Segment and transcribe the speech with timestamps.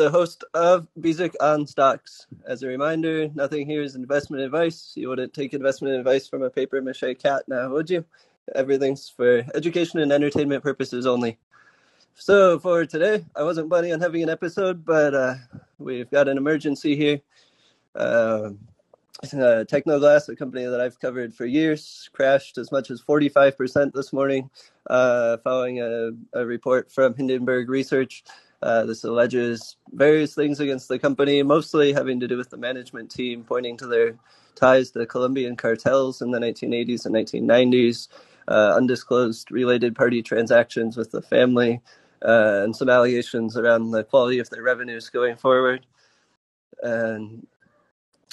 [0.00, 2.26] the host of Bezek on Stocks.
[2.46, 4.94] As a reminder, nothing here is investment advice.
[4.96, 8.02] You wouldn't take investment advice from a paper mache cat now, would you?
[8.54, 11.36] Everything's for education and entertainment purposes only.
[12.14, 15.34] So for today, I wasn't planning on having an episode, but uh,
[15.78, 17.20] we've got an emergency here.
[17.94, 18.52] Uh,
[19.22, 24.14] uh, Tecnoglass, a company that I've covered for years, crashed as much as 45% this
[24.14, 24.48] morning
[24.88, 28.24] uh, following a, a, report from Hindenburg Research.
[28.62, 33.10] Uh, this alleges various things against the company, mostly having to do with the management
[33.10, 34.16] team, pointing to their
[34.54, 38.08] ties to Colombian cartels in the 1980s and 1990s,
[38.48, 41.80] uh, undisclosed related party transactions with the family,
[42.22, 45.86] uh, and some allegations around the quality of their revenues going forward.
[46.82, 47.46] And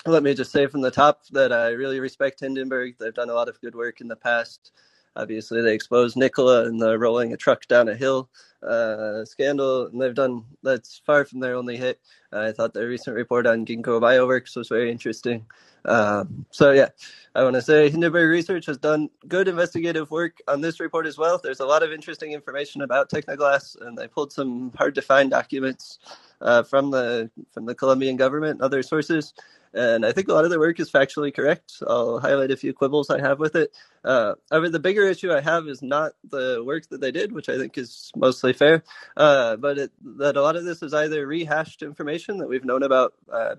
[0.05, 2.95] let me just say from the top that I really respect Hindenburg.
[2.99, 4.71] They've done a lot of good work in the past.
[5.17, 8.29] Obviously, they exposed Nikola and the rolling a truck down a hill
[8.61, 11.99] uh, scandal, and they've done that's far from their only hit.
[12.31, 15.45] I thought their recent report on Ginkgo Bioworks was very interesting.
[15.85, 16.89] Um, so yeah,
[17.33, 21.17] I want to say Hindenburg Research has done good investigative work on this report as
[21.17, 21.39] well.
[21.41, 25.31] There's a lot of interesting information about Tecnoglass, and they pulled some hard to find
[25.31, 25.99] documents
[26.41, 29.33] uh, from the from the Colombian government and other sources
[29.73, 31.73] and I think a lot of the work is factually correct.
[31.87, 33.71] I'll highlight a few quibbles I have with it.
[34.03, 37.31] Uh, I mean, the bigger issue I have is not the work that they did,
[37.31, 38.83] which I think is mostly fair,
[39.15, 42.83] uh, but it, that a lot of this is either rehashed information that we've known
[42.83, 43.55] about uh,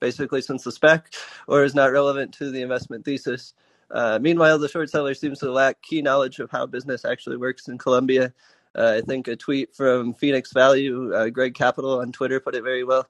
[0.00, 1.02] basically since the SPAC,
[1.46, 3.54] or is not relevant to the investment thesis.
[3.90, 7.68] Uh, meanwhile, the short seller seems to lack key knowledge of how business actually works
[7.68, 8.32] in Colombia.
[8.74, 12.62] Uh, I think a tweet from Phoenix Value, uh, Greg Capital on Twitter, put it
[12.62, 13.06] very well.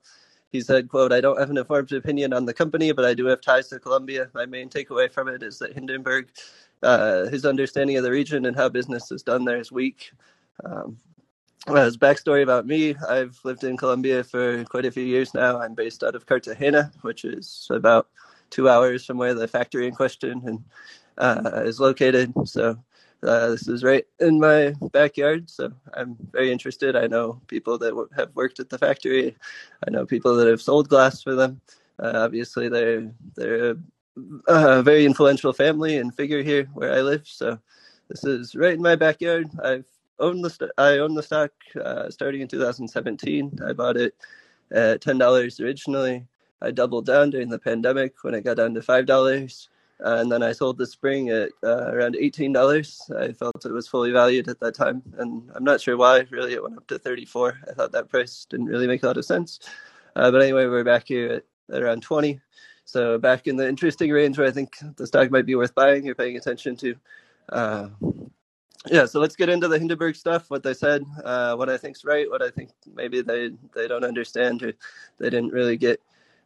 [0.53, 3.27] He said, quote, I don't have an informed opinion on the company, but I do
[3.27, 4.31] have ties to Colombia.
[4.34, 6.28] My main takeaway from it is that Hindenburg,
[6.83, 10.12] uh, his understanding of the region and how business is done there is weak.
[10.64, 10.98] Um,
[11.69, 15.61] as backstory about me, I've lived in Colombia for quite a few years now.
[15.61, 18.08] I'm based out of Cartagena, which is about
[18.50, 20.64] two hours from where the factory in question and,
[21.19, 22.34] uh, is located.
[22.45, 22.79] So
[23.23, 26.97] uh, this is right in my backyard, so I'm very interested.
[26.97, 29.37] I know people that w- have worked at the factory.
[29.87, 31.61] I know people that have sold glass for them.
[31.99, 33.77] Uh, obviously, they're they're
[34.49, 37.27] a, very influential family and figure here where I live.
[37.27, 37.59] So
[38.09, 39.51] this is right in my backyard.
[39.63, 39.87] I've
[40.19, 41.53] owned the st- I own the stock
[41.83, 43.59] uh, starting in 2017.
[43.67, 44.15] I bought it
[44.73, 46.27] at ten dollars originally.
[46.61, 49.69] I doubled down during the pandemic when it got down to five dollars.
[50.05, 53.01] Uh, and then I sold the spring at uh, around eighteen dollars.
[53.17, 56.27] I felt it was fully valued at that time, and I'm not sure why.
[56.30, 57.61] Really, it went up to thirty-four.
[57.68, 59.61] I thought that price didn't really make a lot of sense.
[60.17, 62.41] Uh, but anyway, we're back here at, at, around twenty,
[62.85, 66.05] so back in the interesting range where I think the stock might be worth buying.
[66.05, 66.96] You're paying attention to.
[67.48, 67.89] Uh,
[68.91, 70.51] yeah, so let's get into the Hindenburg stuff.
[70.51, 74.05] What they said, uh, what I think's right, what I think maybe they they don't
[74.05, 74.73] understand or
[75.18, 76.01] they didn't really get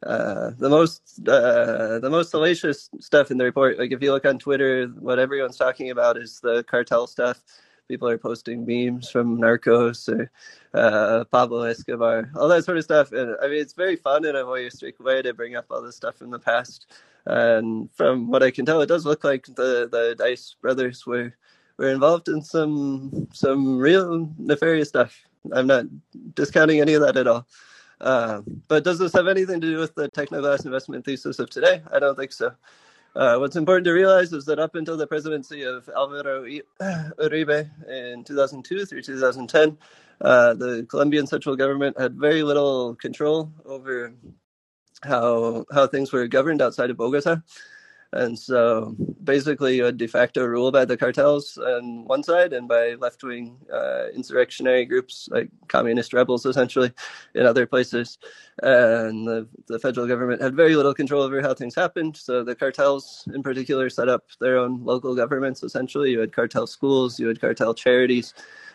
[0.06, 3.78] uh, the most uh, the most salacious stuff in the report.
[3.78, 7.42] Like if you look on Twitter, what everyone's talking about is the cartel stuff.
[7.88, 10.30] People are posting memes from Narcos or
[10.74, 13.12] uh, Pablo Escobar, all that sort of stuff.
[13.12, 15.96] And I mean, it's very fun in a voyeuristic way to bring up all this
[15.96, 16.86] stuff from the past.
[17.26, 21.34] And from what I can tell, it does look like the the Daes brothers were
[21.78, 25.20] were involved in some some real nefarious stuff.
[25.52, 25.86] I'm not
[26.34, 27.46] discounting any of that at all.
[28.00, 31.82] Uh, but does this have anything to do with the Tecnoglass investment thesis of today?
[31.92, 32.52] I don't think so.
[33.14, 36.44] Uh, what's important to realize is that up until the presidency of Alvaro
[36.82, 39.78] Uribe in 2002 through 2010,
[40.20, 44.12] uh, the Colombian central government had very little control over
[45.02, 47.42] how how things were governed outside of Bogota.
[48.12, 52.94] And so basically, a de facto rule by the cartels on one side and by
[52.94, 56.92] left wing uh, insurrectionary groups like communist rebels, essentially,
[57.34, 58.18] in other places.
[58.62, 62.16] And the, the federal government had very little control over how things happened.
[62.16, 66.12] So the cartels, in particular, set up their own local governments, essentially.
[66.12, 68.34] You had cartel schools, you had cartel charities.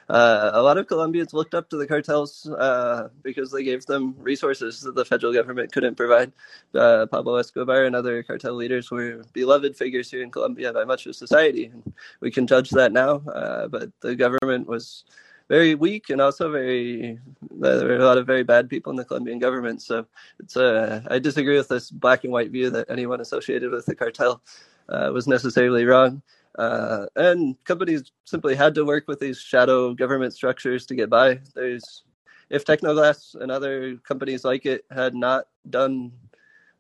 [0.09, 4.15] Uh, a lot of Colombians looked up to the cartels uh, because they gave them
[4.19, 6.31] resources that the federal government couldn't provide.
[6.75, 11.05] Uh, Pablo Escobar and other cartel leaders were beloved figures here in Colombia by much
[11.05, 11.65] of society.
[11.65, 15.05] And we can judge that now, uh, but the government was
[15.51, 17.19] very weak and also very
[17.59, 19.81] there were a lot of very bad people in the Colombian government.
[19.81, 20.05] So
[20.39, 23.95] it's uh, I disagree with this black and white view that anyone associated with the
[23.95, 24.41] cartel
[24.87, 26.21] uh, was necessarily wrong.
[26.57, 31.39] Uh, and companies simply had to work with these shadow government structures to get by.
[31.55, 32.03] There's
[32.51, 36.11] if Tecnoglass and other companies like it had not done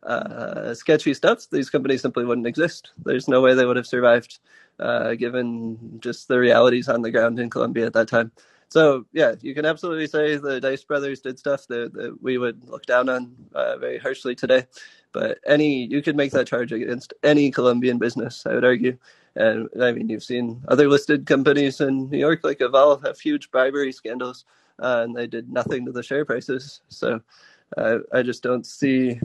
[0.03, 2.91] uh, sketchy stuff, these companies simply wouldn't exist.
[3.05, 4.39] There's no way they would have survived,
[4.79, 8.31] uh, given just the realities on the ground in Colombia at that time.
[8.69, 12.67] so yeah, you can absolutely say the Daes brothers did stuff that, that we would
[12.67, 14.65] look down on uh, very harshly today.
[15.13, 18.97] But any you could make that charge against any Colombian business, I would argue.
[19.35, 23.51] And I mean, you've seen other listed companies in New York, like Aval, have huge
[23.51, 24.45] bribery scandals,
[24.79, 26.81] uh, and they did nothing to the share prices.
[26.89, 27.21] So
[27.77, 29.19] uh, I just don't see.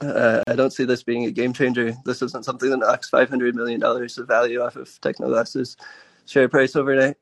[0.00, 1.94] Uh, I don't see this being a game changer.
[2.04, 5.76] This isn't something that knocks five hundred million dollars of value off of Tecnoglass's
[6.26, 7.16] share price overnight.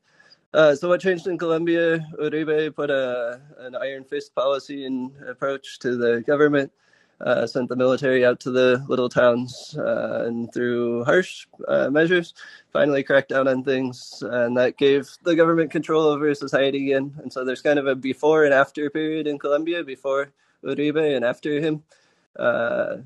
[0.53, 2.05] Uh, so what changed in Colombia?
[2.19, 6.73] Uribe put a an iron fist policy and approach to the government
[7.21, 12.35] uh, sent the military out to the little towns uh, and through harsh uh, measures
[12.73, 17.33] finally cracked down on things and that gave the government control over society again and
[17.33, 20.31] so there's kind of a before and after period in colombia before
[20.65, 21.83] uribe and after him
[22.39, 22.97] uh,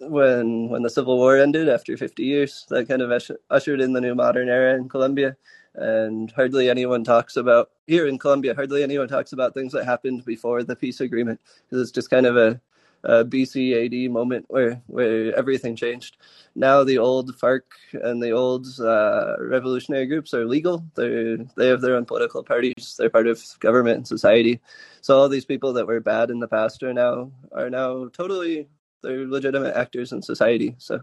[0.00, 3.10] when when the civil war ended after 50 years that kind of
[3.50, 5.36] ushered in the new modern era in colombia
[5.74, 8.54] and hardly anyone talks about here in Colombia.
[8.54, 12.26] Hardly anyone talks about things that happened before the peace agreement because it's just kind
[12.26, 12.60] of a
[13.04, 16.16] uh, BC AD moment where where everything changed.
[16.54, 17.62] Now the old FARC
[17.92, 20.84] and the old uh, revolutionary groups are legal.
[20.94, 22.96] They they have their own political parties.
[22.98, 24.60] They're part of government and society.
[25.00, 28.68] So all these people that were bad in the past are now are now totally
[29.02, 30.74] they're legitimate actors in society.
[30.78, 31.00] So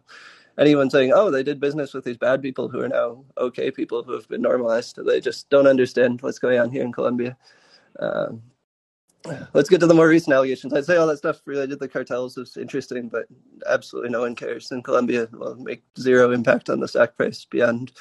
[0.58, 4.04] anyone saying, "Oh, they did business with these bad people who are now okay people
[4.04, 7.38] who have been normalized," they just don't understand what's going on here in Colombia.
[8.00, 8.42] Um,
[9.54, 10.74] let's get to the more recent allegations.
[10.74, 13.26] I'd say all that stuff related to the cartels is interesting, but
[13.68, 15.28] absolutely no one cares in Colombia.
[15.32, 17.92] Will make zero impact on the stock price beyond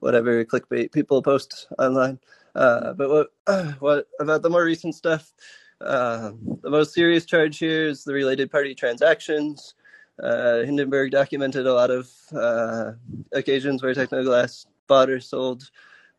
[0.00, 2.18] whatever clickbait people post online.
[2.54, 3.08] Uh, but
[3.46, 5.32] what what about the more recent stuff?
[5.80, 6.32] Uh,
[6.62, 9.74] the most serious charge here is the related party transactions.
[10.22, 12.92] Uh, Hindenburg documented a lot of uh,
[13.32, 15.70] occasions where Tecnoglass bought or sold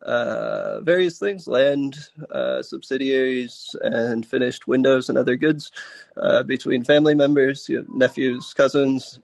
[0.02, 1.98] uh, various things land,
[2.32, 5.72] uh, subsidiaries, and finished windows and other goods
[6.18, 9.20] uh, between family members, you know, nephews, cousins.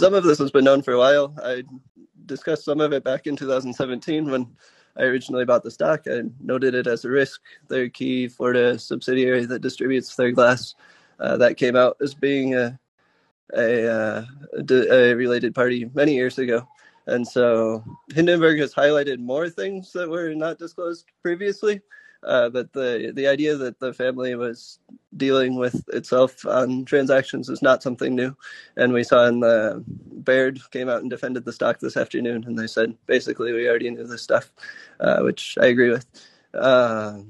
[0.00, 1.34] Some of this has been known for a while.
[1.42, 1.62] I
[2.26, 4.48] discussed some of it back in 2017 when
[4.96, 6.06] I originally bought the stock.
[6.06, 7.40] I noted it as a risk.
[7.68, 10.74] Their key Florida subsidiary that distributes their glass
[11.20, 12.78] uh, that came out as being a
[13.54, 14.24] a, uh,
[14.68, 16.66] a related party many years ago.
[17.06, 21.80] And so Hindenburg has highlighted more things that were not disclosed previously.
[22.22, 24.80] Uh, but the the idea that the family was
[25.16, 28.36] dealing with itself on transactions is not something new.
[28.76, 32.58] And we saw in the Baird came out and defended the stock this afternoon, and
[32.58, 34.52] they said basically we already knew this stuff,
[34.98, 36.06] uh, which I agree with.
[36.52, 37.20] Uh,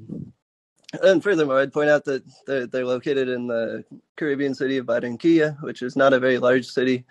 [1.03, 3.85] and furthermore, I'd point out that they're, they're located in the
[4.17, 7.05] Caribbean city of Barranquilla, which is not a very large city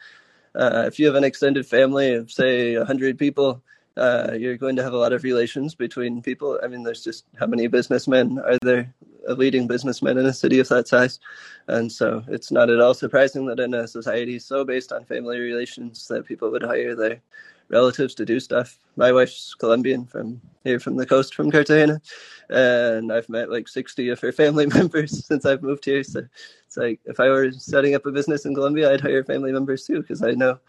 [0.55, 3.61] uh, if you have an extended family of say 100 people
[3.97, 6.59] uh, you're going to have a lot of relations between people.
[6.61, 8.93] I mean there's just how many businessmen are there?
[9.27, 11.19] A leading businessmen in a city of that size.
[11.67, 15.39] And so it's not at all surprising that in a society so based on family
[15.39, 17.21] relations that people would hire their
[17.69, 18.77] relatives to do stuff.
[18.95, 22.01] My wife's Colombian from here from the coast from Cartagena,
[22.49, 26.03] and I've met like 60 of her family members since I've moved here.
[26.03, 26.23] So
[26.65, 29.85] it's like if I were setting up a business in Colombia, I'd hire family members
[29.85, 30.59] too because I know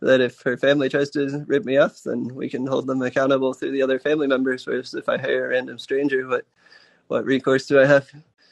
[0.00, 3.54] that if her family tries to rip me off, then we can hold them accountable
[3.54, 4.66] through the other family members.
[4.66, 6.44] Whereas if I hire a random stranger, what
[7.08, 8.10] what recourse do I have?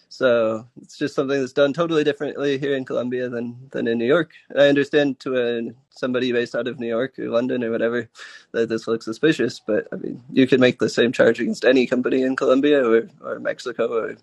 [0.09, 4.07] So it's just something that's done totally differently here in Colombia than than in New
[4.07, 4.33] York.
[4.49, 8.09] And I understand to a, somebody based out of New York or London or whatever
[8.53, 11.87] that this looks suspicious, but I mean you can make the same charge against any
[11.87, 14.17] company in Colombia or, or Mexico or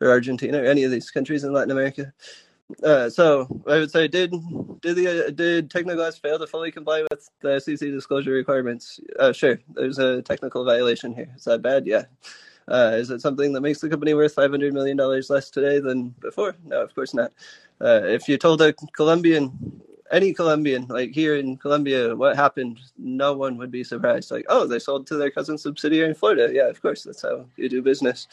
[0.00, 2.12] or Argentina or any of these countries in Latin America.
[2.82, 4.32] Uh, so I would say, did
[4.80, 9.00] did the uh, did Tecnoglass fail to fully comply with the SEC disclosure requirements?
[9.18, 11.28] Uh, sure, there's a technical violation here.
[11.36, 11.86] Is that bad?
[11.86, 12.04] Yeah.
[12.70, 15.80] Uh, is it something that makes the company worth five hundred million dollars less today
[15.80, 16.54] than before?
[16.64, 17.32] No, of course not.
[17.80, 23.32] Uh, if you told a Colombian, any Colombian, like here in Colombia, what happened, no
[23.32, 24.30] one would be surprised.
[24.30, 26.50] Like, oh, they sold to their cousin subsidiary in Florida.
[26.52, 28.28] Yeah, of course, that's how you do business.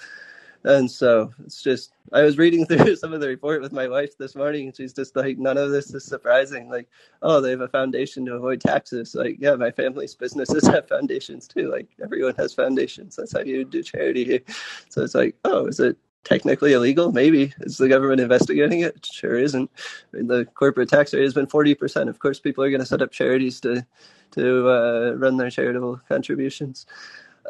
[0.68, 4.18] And so it's just, I was reading through some of the report with my wife
[4.18, 6.70] this morning, and she's just like, none of this is surprising.
[6.70, 6.90] Like,
[7.22, 9.16] oh, they have a foundation to avoid taxes.
[9.16, 11.72] Like, yeah, my family's businesses have foundations too.
[11.72, 13.16] Like, everyone has foundations.
[13.16, 14.42] That's how you do charity here.
[14.90, 17.14] So it's like, oh, is it technically illegal?
[17.14, 17.54] Maybe.
[17.62, 19.06] Is the government investigating it?
[19.06, 19.72] sure isn't.
[20.14, 22.10] I mean, the corporate tax rate has been 40%.
[22.10, 23.86] Of course, people are going to set up charities to,
[24.32, 26.86] to uh, run their charitable contributions.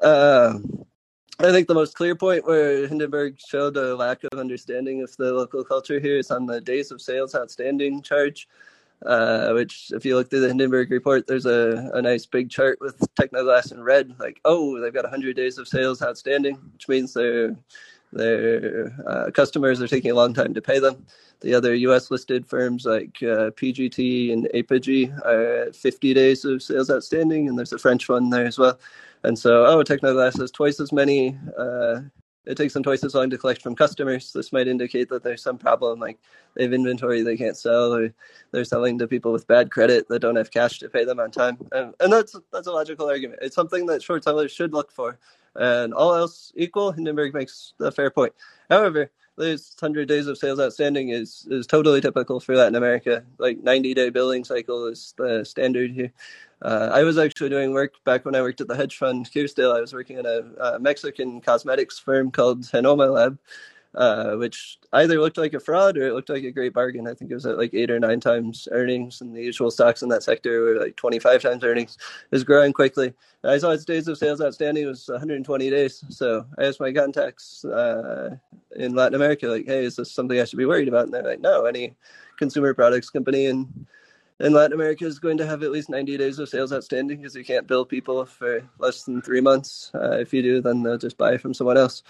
[0.04, 0.86] Um,
[1.40, 5.32] I think the most clear point where Hindenburg showed a lack of understanding of the
[5.34, 8.48] local culture here is on the days of sales outstanding charge.
[9.06, 12.80] uh, which if you look through the Hindenburg report, there's a, a nice big chart
[12.82, 17.14] with Tecnoglass in red, like, oh, they've got 100 days of sales outstanding, which means
[17.14, 17.56] their,
[18.14, 21.06] their uh, customers are taking a long time to pay them.
[21.42, 26.64] The other US listed firms like uh, PGT and Apogee are at 50 days of
[26.64, 28.80] sales outstanding, and there's a French one there as well.
[29.24, 32.02] And so, oh, Tecnoglass has twice as many uh,
[32.48, 34.32] it takes them twice as long to collect from customers.
[34.32, 36.18] This might indicate that there's some problem, like
[36.56, 38.14] they have inventory they can't sell, or
[38.52, 41.30] they're selling to people with bad credit that don't have cash to pay them on
[41.30, 41.58] time.
[41.74, 43.40] And, and that's that's a logical argument.
[43.42, 45.20] It's something that short sellers should look for.
[45.56, 48.34] And all else equal, Hindenburg makes a fair point.
[48.70, 53.24] However, this 100 days of sales outstanding is is totally typical for Latin America.
[53.38, 56.12] Like 90 day billing cycle is the standard here.
[56.62, 59.76] Uh, I was actually doing work back when I worked at the hedge fund Kerrisdale.
[59.76, 63.38] I was working at a, a Mexican cosmetics firm called Genomma Lab,
[63.96, 67.08] uh, which either looked like a fraud or it looked like a great bargain.
[67.08, 70.02] I think it was at like eight or nine times earnings, and the usual stocks
[70.02, 71.98] in that sector were like 25 times earnings.
[72.00, 73.14] It was growing quickly.
[73.44, 76.04] I saw its days of sales outstanding was 120 days.
[76.10, 78.36] So I asked my contacts uh,
[78.76, 81.06] in Latin America, like, hey, is this something I should be worried about?
[81.06, 81.96] And they're like, no, any
[82.38, 83.88] consumer products company in
[84.40, 87.36] and Latin America is going to have at least 90 days of sales outstanding because
[87.36, 89.92] you can't bill people for less than three months.
[89.96, 92.04] Uh, if you do, then they'll just buy from someone else.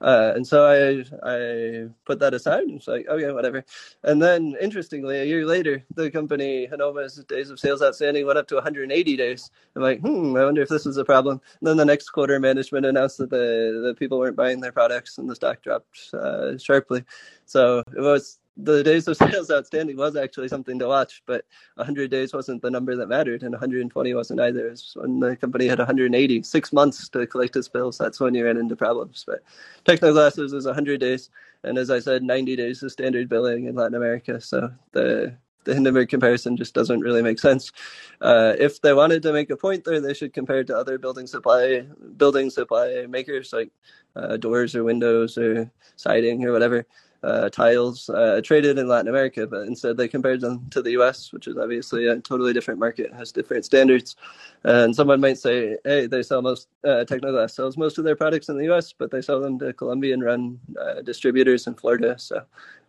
[0.00, 3.64] Uh, and so I I put that aside and it's like, okay, whatever.
[4.02, 8.48] And then interestingly, a year later, the company Genomma's days of sales outstanding went up
[8.48, 9.50] to 180 days.
[9.76, 11.40] I'm like, hmm, I wonder if this is a problem.
[11.60, 15.18] And then the next quarter, management announced that the, the people weren't buying their products
[15.18, 17.04] and the stock dropped uh, sharply.
[17.46, 21.44] So it was the days of sales outstanding was actually something to watch, but
[21.74, 24.68] 100 days wasn't the number that mattered, and 120 wasn't either.
[24.68, 27.98] It was when the company had 180, six months to collect its bills.
[27.98, 29.24] That's when you ran into problems.
[29.26, 29.42] But
[29.84, 31.30] Tecnoglass's is 100 days,
[31.64, 34.40] and as I said, 90 days is standard billing in Latin America.
[34.40, 37.72] So the the Hindenburg comparison just doesn't really make sense.
[38.20, 40.98] Uh, if they wanted to make a point there, they should compare it to other
[40.98, 41.86] building supply
[42.18, 43.70] building supply makers like
[44.14, 46.86] uh, doors or windows or siding or whatever
[47.24, 51.32] uh, tiles uh, traded in Latin America, but instead they compared them to the US,
[51.32, 54.16] which is obviously a totally different market, has different standards.
[54.62, 58.48] And someone might say, hey, they sell most, uh, Tecnoglass sells most of their products
[58.48, 62.18] in the US, but they sell them to Colombian run uh, distributors in Florida.
[62.18, 62.42] So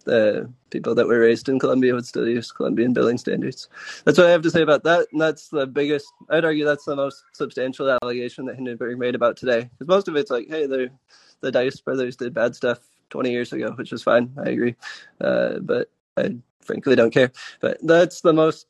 [0.03, 3.69] the people that were raised in Colombia would still use Colombian billing standards.
[4.03, 5.07] That's what I have to say about that.
[5.13, 9.37] And that's the biggest, I'd argue that's the most substantial allegation that Hindenburg made about
[9.37, 9.69] today.
[9.77, 13.71] Because most of it's like, hey, the Daes brothers did bad stuff 20 years ago,
[13.71, 14.31] which is fine.
[14.37, 14.75] I agree.
[15.21, 17.31] Uh, but I frankly don't care.
[17.59, 18.67] But that's the most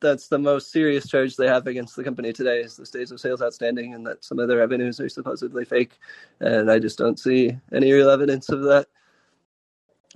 [0.00, 3.20] that's the most serious charge they have against the company today is the days of
[3.20, 5.98] sales outstanding and that some of the revenues are supposedly fake.
[6.40, 8.86] And I just don't see any real evidence of that.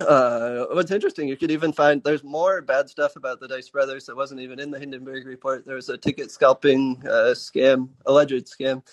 [0.01, 4.05] Uh, what's interesting, you could even find there's more bad stuff about the Daes brothers
[4.05, 5.65] that wasn't even in the Hindenburg report.
[5.65, 8.83] There was a ticket scalping uh, scam, alleged scam,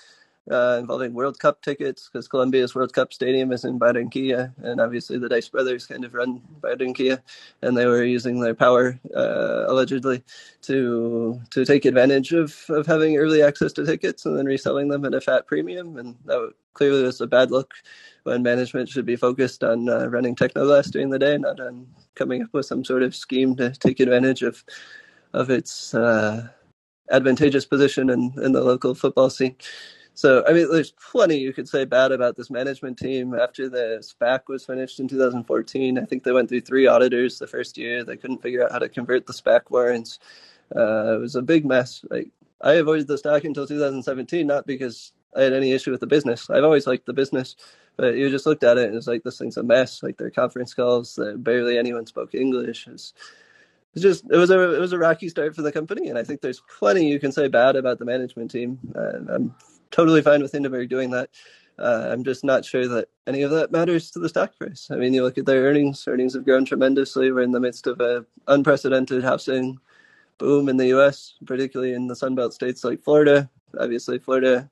[0.50, 5.18] uh, involving World Cup tickets because Colombia's World Cup stadium is in Barranquilla, and obviously
[5.18, 7.20] the Daes brothers kind of run Barranquilla,
[7.62, 10.22] and they were using their power uh, allegedly
[10.62, 15.04] to to take advantage of, of having early access to tickets and then reselling them
[15.04, 17.75] at a fat premium, and that clearly was a bad look
[18.25, 22.42] when management should be focused on uh, running Tecnoglass during the day, not on coming
[22.42, 24.64] up with some sort of scheme to take advantage of
[25.34, 26.49] of its uh,
[27.11, 29.56] advantageous position in, in the local football scene.
[30.14, 33.35] So, I mean, there's plenty you could say bad about this management team.
[33.35, 37.47] After the SPAC was finished in 2014, I think they went through three auditors the
[37.47, 38.04] first year.
[38.04, 40.19] They couldn't figure out how to convert the SPAC warrants.
[40.75, 42.04] Uh, it was a big mess.
[42.11, 42.28] Like,
[42.61, 46.50] I avoided the stock until 2017, not because I had any issue with the business.
[46.50, 47.57] I've always liked the business,
[47.97, 50.02] but you just looked at it and it's like this thing's a mess.
[50.02, 52.87] Like their conference calls, barely anyone spoke English.
[52.87, 53.14] It's,
[53.95, 56.25] it's just it was a it was a rocky start for the company, and I
[56.25, 58.78] think there's plenty you can say bad about the management team.
[58.95, 59.54] Uh, I'm
[59.92, 61.30] totally fine with Hindenburg doing that.
[61.78, 64.88] Uh, I'm just not sure that any of that matters to the stock price.
[64.90, 67.30] I mean, you look at their earnings; earnings have grown tremendously.
[67.32, 69.78] We're in the midst of a unprecedented housing
[70.38, 73.49] boom in the U.S., particularly in the Sunbelt states like Florida.
[73.78, 74.68] Obviously, Florida,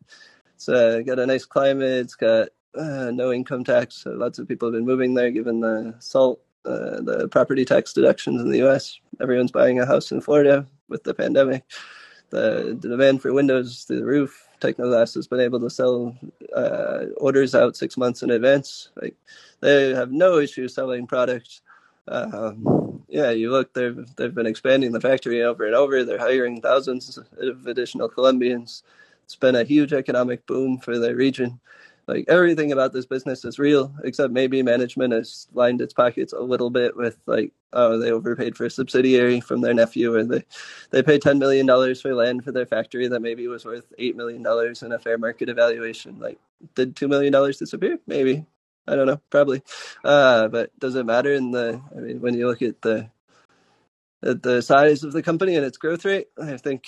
[0.55, 2.01] it's uh, got a nice climate.
[2.01, 4.03] It's got uh, no income tax.
[4.03, 7.93] So lots of people have been moving there, given the SALT, uh, the property tax
[7.93, 9.01] deductions in the U.S.
[9.21, 11.65] Everyone's buying a house in Florida with the pandemic.
[12.29, 16.17] The, the demand for windows through the roof Tecnoglass has been able to sell
[16.55, 18.91] uh, orders out six months in advance.
[19.01, 19.17] Like
[19.61, 21.63] they have no issue selling products.
[22.09, 26.05] Um, yeah, you look, they've they've been expanding the factory over and over.
[26.05, 28.83] They're hiring thousands of additional Colombians.
[29.25, 31.61] It's been a huge economic boom for the region.
[32.11, 36.41] Like everything about this business is real, except maybe management has lined its pockets a
[36.41, 40.45] little bit with like, oh, they overpaid for a subsidiary from their nephew, or they
[40.91, 44.17] they paid ten million dollars for land for their factory that maybe was worth eight
[44.17, 46.19] million dollars in a fair market evaluation.
[46.19, 46.41] Like,
[46.75, 47.99] did two million dollars disappear?
[48.07, 48.45] Maybe.
[48.89, 49.63] I don't know, probably.
[50.03, 51.81] Uh, but does it matter in the?
[51.97, 53.09] I mean, when you look at the
[54.25, 56.87] at the size of the company and its growth rate, I think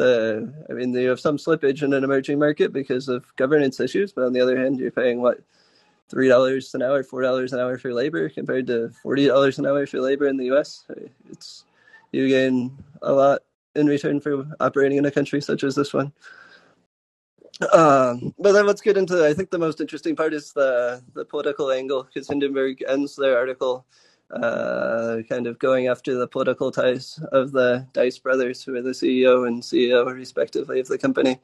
[0.00, 4.12] the I mean you have some slippage in an emerging market because of governance issues,
[4.12, 5.40] but on the other hand, you're paying what
[6.10, 9.66] three dollars an hour, four dollars an hour for labor compared to forty dollars an
[9.66, 10.86] hour for labor in the U.S.
[11.30, 11.64] It's
[12.12, 13.42] you gain a lot
[13.76, 16.12] in return for operating in a country such as this one.
[17.72, 21.24] Um, but then let's get into I think the most interesting part is the the
[21.26, 23.86] political angle because Hindenburg ends their article
[24.32, 28.90] uh, kind of going after the political ties of the Daes brothers, who are the
[28.90, 31.38] CEO and CEO respectively of the company.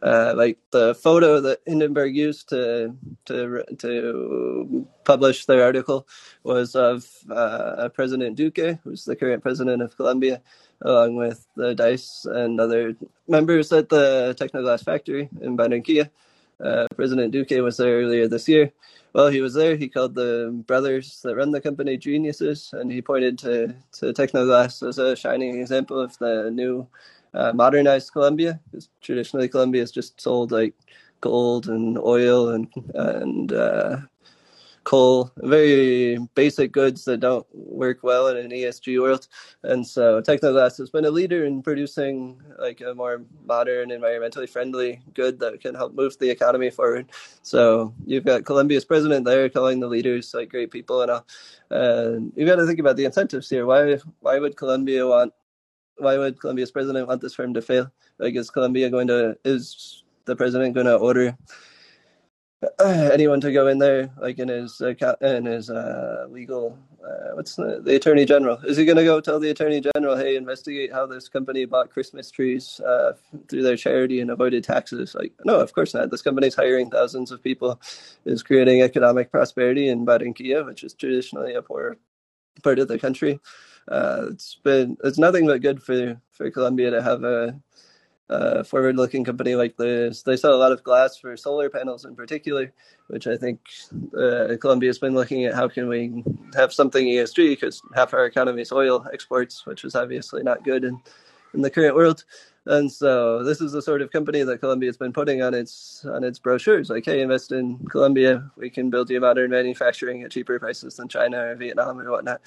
[0.00, 6.06] Uh, like the photo that Hindenburg used to to to publish their article
[6.44, 10.40] was of uh, President Duque, who's the current president of Colombia,
[10.82, 12.94] along with the Daes and other
[13.26, 16.10] members at the Tecnoglass factory in Barranquilla.
[16.62, 18.72] Uh, president Duque was there earlier this year,
[19.12, 19.76] well, he was there.
[19.76, 24.86] He called the brothers that run the company geniuses, and he pointed to, to Tecnoglass
[24.86, 26.86] as a shining example of the new
[27.34, 28.60] uh, modernized Colombia.
[28.70, 30.74] Because traditionally, Colombia has just sold like
[31.20, 33.96] gold and oil and and uh,
[34.88, 39.28] coal, very basic goods that don't work well in an ESG world.
[39.62, 45.02] And so Tecnoglass has been a leader in producing like a more modern, environmentally friendly
[45.12, 47.10] good that can help move the economy forward.
[47.42, 51.26] So you've got Colombia's president there calling the leaders like great people and all.
[51.68, 53.66] And you've got to think about the incentives here.
[53.66, 55.34] Why why would Colombia want
[55.98, 57.92] why would Colombia's president want this firm to fail?
[58.18, 61.36] Like is Colombia going to is the president going to order
[62.80, 67.54] anyone to go in there, like in his uh, in his uh, legal, uh, what's
[67.54, 68.58] the, the, attorney general?
[68.64, 71.90] Is he going to go tell the attorney general, hey, investigate how this company bought
[71.90, 73.12] Christmas trees uh,
[73.48, 75.14] through their charity and avoided taxes?
[75.14, 76.10] Like, no, of course not.
[76.10, 77.80] This company's hiring thousands of people,
[78.24, 81.96] is creating economic prosperity in Barranquilla, which is traditionally a poor
[82.64, 83.38] part of the country.
[83.86, 87.58] Uh, it's been it's nothing but good for for Colombia to have a
[88.30, 90.22] uh, forward looking company like this.
[90.22, 92.72] They sell a lot of glass for solar panels in particular,
[93.08, 93.60] which I think
[94.16, 98.62] uh, Colombia's been looking at how can we have something ESG because half our economy
[98.62, 101.00] is oil exports, which is obviously not good in,
[101.54, 102.24] in the current world.
[102.66, 106.22] And so this is the sort of company that Colombia's been putting on its on
[106.22, 108.50] its brochures, like, hey, invest in Colombia.
[108.56, 112.42] We can build you modern manufacturing at cheaper prices than China or Vietnam or whatnot.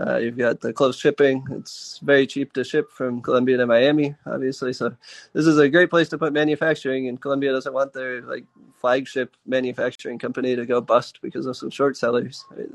[0.00, 1.44] Uh, you've got the close shipping.
[1.50, 4.72] It's very cheap to ship from Colombia to Miami, obviously.
[4.72, 4.94] So
[5.32, 7.08] this is a great place to put manufacturing.
[7.08, 8.44] And Colombia doesn't want their like
[8.80, 12.44] flagship manufacturing company to go bust because of some short sellers.
[12.56, 12.70] It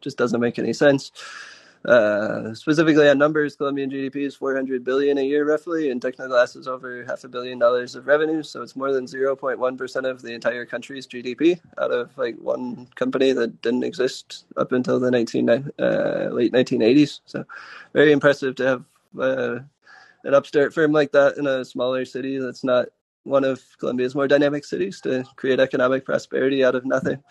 [0.00, 1.12] just doesn't make any sense.
[1.84, 6.66] Uh, specifically on numbers, Colombian GDP is 400 billion a year roughly, and Tecnoglass is
[6.66, 8.42] over half a billion dollars of revenue.
[8.42, 12.88] So it's more than 0.1 percent of the entire country's GDP out of like one
[12.94, 17.20] company that didn't exist up until the 19 uh, late 1980s.
[17.26, 17.44] So
[17.92, 18.84] very impressive to have
[19.20, 19.58] uh,
[20.24, 22.88] an upstart firm like that in a smaller city that's not
[23.24, 27.22] one of Colombia's more dynamic cities to create economic prosperity out of nothing.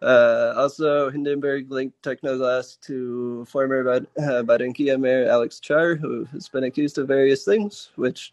[0.00, 6.48] Uh, also, Hindenburg linked Tecnoglass to former Bad, uh, Barranquilla Mayor Alex Char, who has
[6.48, 8.32] been accused of various things, which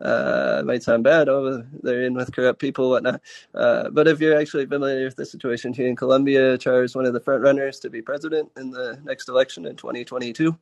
[0.00, 1.28] uh, might sound bad.
[1.28, 3.20] Oh, they're in with corrupt people, whatnot.
[3.54, 7.04] Uh, but if you're actually familiar with the situation here in Colombia, Char is one
[7.04, 10.56] of the front runners to be president in the next election in 2022.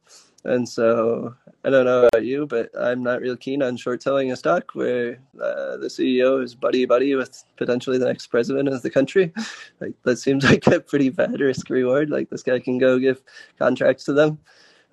[0.44, 4.30] And so I don't know about you, but I'm not real keen on short selling
[4.32, 8.82] a stock where uh, the CEO is buddy buddy with potentially the next president of
[8.82, 9.32] the country.
[9.80, 12.10] Like that seems like a pretty bad risk reward.
[12.10, 13.22] Like this guy can go give
[13.58, 14.38] contracts to them.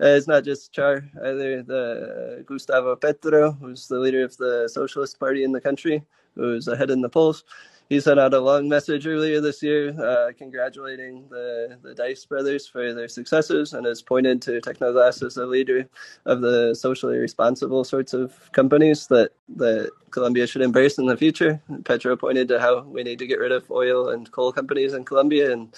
[0.00, 1.62] Uh, it's not just Char either.
[1.62, 6.04] The uh, Gustavo Petro, who's the leader of the Socialist Party in the country,
[6.34, 7.44] who's ahead in the polls.
[7.88, 12.66] He sent out a long message earlier this year, uh, congratulating the, the Daes brothers
[12.66, 15.88] for their successes, and has pointed to Tecnoglass as a leader
[16.26, 21.62] of the socially responsible sorts of companies that that Colombia should embrace in the future.
[21.84, 25.04] Petro pointed to how we need to get rid of oil and coal companies in
[25.04, 25.72] Colombia and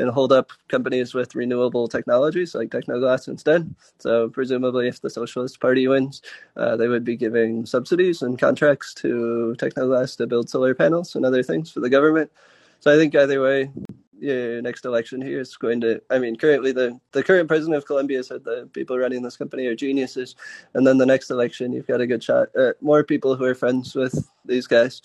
[0.00, 3.72] and hold up companies with renewable technologies like Tecnoglass instead.
[3.98, 6.22] So presumably, if the Socialist Party wins,
[6.56, 11.24] uh, they would be giving subsidies and contracts to Tecnoglass to build solar panels and
[11.24, 12.32] other things for the government.
[12.80, 13.70] So I think either way,
[14.18, 16.02] yeah, next election here is going to.
[16.10, 19.66] I mean, currently the the current president of Colombia said the people running this company
[19.66, 20.36] are geniuses,
[20.74, 23.54] and then the next election you've got a good shot at more people who are
[23.54, 25.00] friends with these guys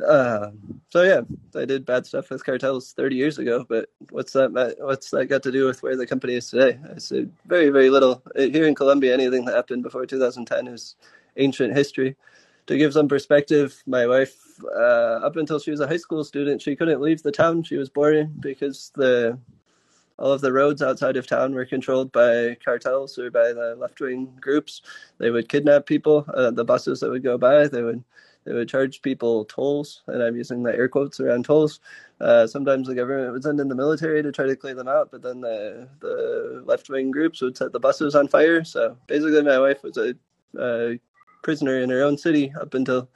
[0.00, 0.50] Uh,
[0.90, 1.20] so yeah,
[1.60, 4.76] I did bad stuff with cartels 30 years ago, but what's that?
[4.80, 6.78] What's that got to do with where the company is today?
[6.94, 8.22] I said very, very little.
[8.36, 10.96] Here in Colombia, anything that happened before 2010 is
[11.36, 12.16] ancient history.
[12.66, 16.62] To give some perspective, my wife, uh, up until she was a high school student,
[16.62, 19.38] she couldn't leave the town she was born in because the
[20.16, 24.00] all of the roads outside of town were controlled by cartels or by the left
[24.00, 24.80] wing groups.
[25.18, 26.24] They would kidnap people.
[26.32, 28.04] Uh, the buses that would go by, they would
[28.44, 31.80] they would charge people tolls, and I'm using the air quotes around tolls.
[32.20, 35.10] Uh, sometimes the government would send in the military to try to clear them out,
[35.10, 38.64] but then the the left wing groups would set the buses on fire.
[38.64, 40.14] So basically, my wife was a,
[40.58, 40.98] a
[41.42, 43.08] prisoner in her own city up until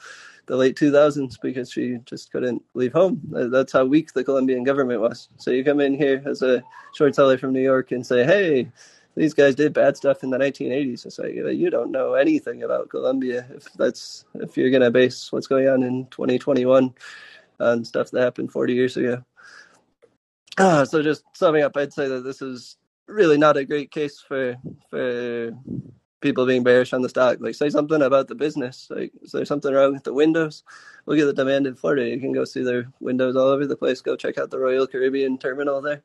[0.46, 3.20] the late 2000s because she just couldn't leave home.
[3.30, 5.28] That's how weak the Colombian government was.
[5.36, 6.62] So you come in here as a
[6.94, 8.70] short seller from New York and say, hey,
[9.18, 11.04] these guys did bad stuff in the 1980s.
[11.04, 15.48] It's like you don't know anything about Colombia if that's if you're gonna base what's
[15.48, 16.94] going on in 2021
[17.60, 19.24] on stuff that happened 40 years ago.
[20.56, 22.76] Uh, so just summing up, I'd say that this is
[23.08, 24.56] really not a great case for
[24.88, 25.50] for
[26.20, 27.38] people being bearish on the stock.
[27.40, 28.86] Like say something about the business.
[28.88, 30.62] Like is there something wrong with the windows?
[31.06, 32.08] Look at the demand in Florida.
[32.08, 34.00] You can go see their windows all over the place.
[34.00, 36.02] Go check out the Royal Caribbean terminal there.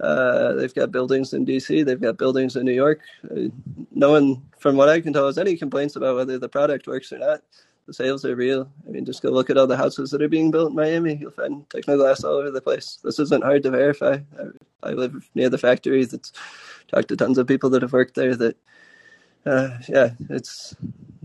[0.00, 1.84] Uh, they've got buildings in DC.
[1.84, 3.00] They've got buildings in New York.
[3.30, 3.48] Uh,
[3.92, 7.12] no one, from what I can tell, has any complaints about whether the product works
[7.12, 7.42] or not.
[7.86, 8.70] The sales are real.
[8.86, 11.16] I mean, just go look at all the houses that are being built in Miami.
[11.16, 12.98] You'll find Tecnoglass all over the place.
[13.04, 14.18] This isn't hard to verify.
[14.82, 16.04] I, I live near the factory.
[16.04, 16.32] That's
[16.88, 18.34] talked to tons of people that have worked there.
[18.36, 18.56] That,
[19.46, 20.76] uh, yeah, it's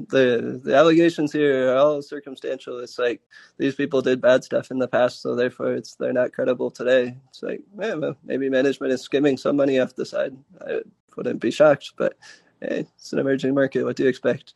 [0.09, 2.79] the the allegations here are all circumstantial.
[2.79, 3.21] It's like
[3.57, 7.17] these people did bad stuff in the past, so therefore it's they're not credible today.
[7.29, 10.35] It's like yeah, well, maybe management is skimming some money off the side.
[10.61, 10.81] I
[11.15, 12.17] wouldn't be shocked, but
[12.61, 13.83] hey, it's an emerging market.
[13.83, 14.53] What do you expect?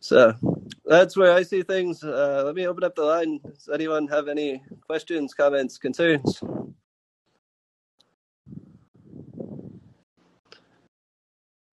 [0.00, 0.34] So
[0.84, 2.02] that's where I see things.
[2.02, 3.38] Uh, let me open up the line.
[3.44, 6.42] Does anyone have any questions, comments, concerns?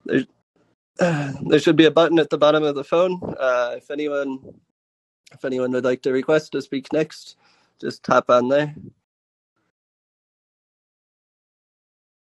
[0.06, 0.26] There's
[1.48, 3.22] there should be a button at the bottom of the phone.
[3.40, 4.40] Uh, if anyone,
[5.32, 7.38] if anyone would like to request to speak next,
[7.80, 8.76] just tap on there.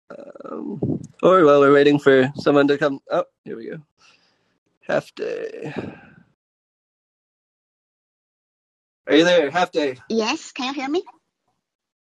[0.09, 3.77] Um, or while we're waiting for someone to come, oh, here we go.
[4.87, 5.73] Half day.
[9.07, 9.51] Are you there?
[9.51, 9.97] Half day.
[10.09, 10.51] Yes.
[10.51, 11.03] Can you hear me?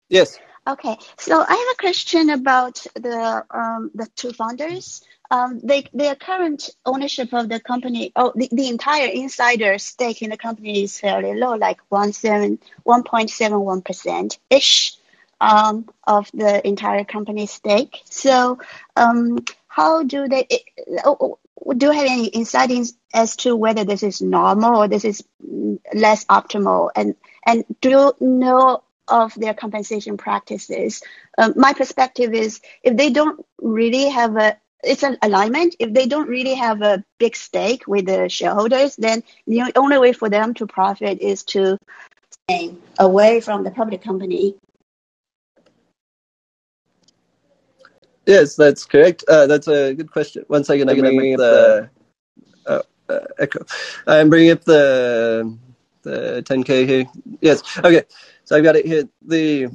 [0.09, 0.37] Yes.
[0.67, 0.97] Okay.
[1.17, 6.69] So I have a question about the um, the two founders um, they, their current
[6.85, 11.35] ownership of the company, oh, the, the entire insider stake in the company is fairly
[11.35, 14.95] low, like 1.71% ish
[15.39, 18.01] um, of the entire company stake.
[18.05, 18.57] So,
[18.95, 20.47] um, how do they,
[21.03, 21.39] oh, oh,
[21.73, 25.23] do you have any insights as to whether this is normal or this is
[25.93, 26.89] less optimal?
[26.95, 31.03] And, and do you know of their compensation practices?
[31.37, 35.75] Um, my perspective is if they don't really have a it's an alignment.
[35.79, 40.13] If they don't really have a big stake with the shareholders, then the only way
[40.13, 41.77] for them to profit is to
[42.31, 44.55] stay away from the public company.
[48.25, 49.23] Yes, that's correct.
[49.27, 50.43] Uh, that's a good question.
[50.47, 51.89] One second, I'm bringing up the,
[52.65, 53.65] the oh, uh, echo.
[54.05, 55.57] I'm bringing up the
[56.01, 57.05] the 10k here.
[57.41, 57.63] Yes.
[57.77, 58.03] Okay.
[58.43, 59.07] So I've got it here.
[59.25, 59.67] The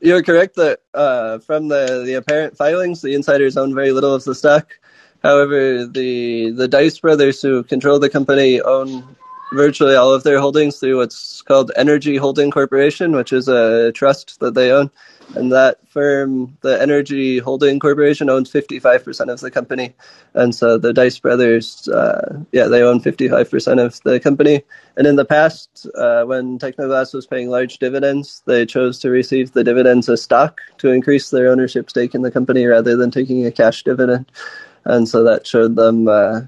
[0.00, 4.24] you're correct that uh, from the, the apparent filings, the insiders own very little of
[4.24, 4.78] the stock.
[5.22, 9.16] However, the the Daes brothers who control the company own
[9.52, 14.40] virtually all of their holdings through what's called Energy Holding Corporation, which is a trust
[14.40, 14.90] that they own.
[15.34, 19.94] And that firm, the Energy Holding Corporation, owns 55% of the company.
[20.32, 24.62] And so the Daes brothers, uh, yeah, they own 55% of the company.
[24.96, 29.52] And in the past, uh, when Tecnoglass was paying large dividends, they chose to receive
[29.52, 33.44] the dividends as stock to increase their ownership stake in the company rather than taking
[33.44, 34.30] a cash dividend.
[34.84, 36.40] And so that showed them uh,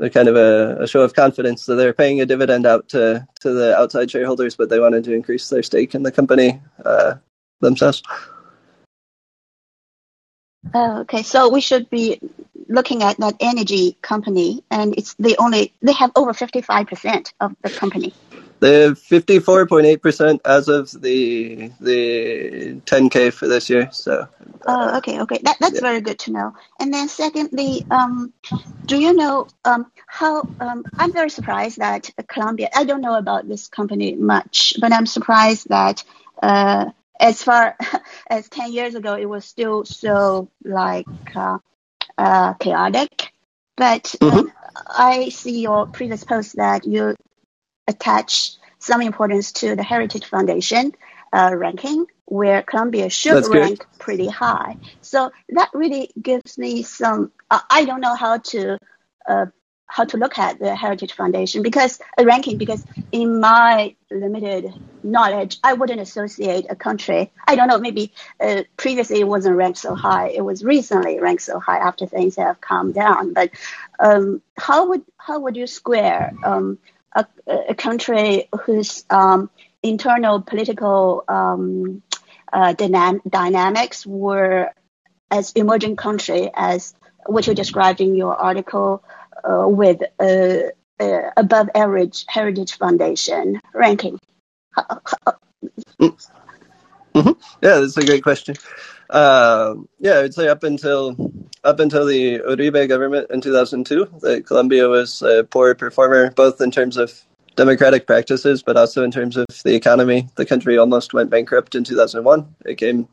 [0.00, 1.62] a kind of a, a, show of confidence.
[1.62, 5.12] So they're paying a dividend out to, to the outside shareholders, but they wanted to
[5.12, 7.14] increase their stake in the company uh,
[7.60, 8.02] themselves.
[10.74, 12.20] Oh, okay, so we should be
[12.68, 17.34] looking at that energy company, and it's the only they have over fifty five percent
[17.40, 18.14] of the company.
[18.62, 23.68] They have fifty four point eight percent as of the the ten k for this
[23.68, 23.88] year.
[23.90, 24.28] So.
[24.64, 25.80] Oh, okay, okay, that that's yeah.
[25.80, 26.54] very good to know.
[26.78, 28.32] And then secondly, um,
[28.86, 32.68] do you know um how um I'm very surprised that Colombia.
[32.72, 36.04] I don't know about this company much, but I'm surprised that
[36.40, 37.76] uh as far
[38.30, 41.58] as 10 years ago, it was still so like uh,
[42.16, 43.32] uh, chaotic.
[43.76, 44.38] But mm-hmm.
[44.38, 44.52] um,
[44.86, 47.16] I see your previous post that you
[47.86, 50.92] attach some importance to the Heritage Foundation
[51.32, 53.98] uh, ranking, where Colombia should That's rank good.
[53.98, 54.76] pretty high.
[55.00, 57.32] So that really gives me some.
[57.50, 58.78] Uh, I don't know how to
[59.26, 59.46] uh,
[59.86, 65.58] how to look at the Heritage Foundation because a ranking because in my limited knowledge,
[65.62, 67.30] I wouldn't associate a country.
[67.46, 67.78] I don't know.
[67.78, 70.30] Maybe uh, previously it wasn't ranked so high.
[70.30, 73.34] It was recently ranked so high after things have calmed down.
[73.34, 73.50] But
[74.00, 76.78] um, how would how would you square um,
[77.14, 77.26] a,
[77.68, 79.50] a, country whose um,
[79.82, 82.02] internal political um,
[82.52, 84.70] uh, dynam- dynamics were
[85.30, 86.94] as emerging country as
[87.26, 89.02] what you described in your article
[89.44, 94.18] uh, with above average heritage foundation ranking?
[97.14, 97.32] Mm-hmm.
[97.62, 98.56] Yeah, that's a great question.
[99.10, 101.14] Uh, yeah, I would say up until
[101.64, 106.70] up until the Uribe government in 2002, that Colombia was a poor performer, both in
[106.70, 107.22] terms of
[107.56, 110.28] democratic practices, but also in terms of the economy.
[110.36, 112.54] The country almost went bankrupt in 2001.
[112.64, 113.08] It came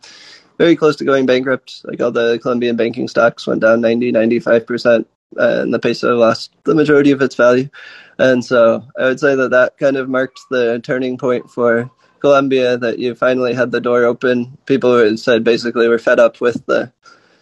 [0.58, 1.82] very close to going bankrupt.
[1.84, 5.06] Like all the Colombian banking stocks went down 90, 95%, and
[5.38, 7.70] uh, the peso lost the majority of its value.
[8.18, 12.78] And so I would say that that kind of marked the turning point for Colombia,
[12.78, 14.58] that you finally had the door open.
[14.66, 16.92] People said basically were fed up with the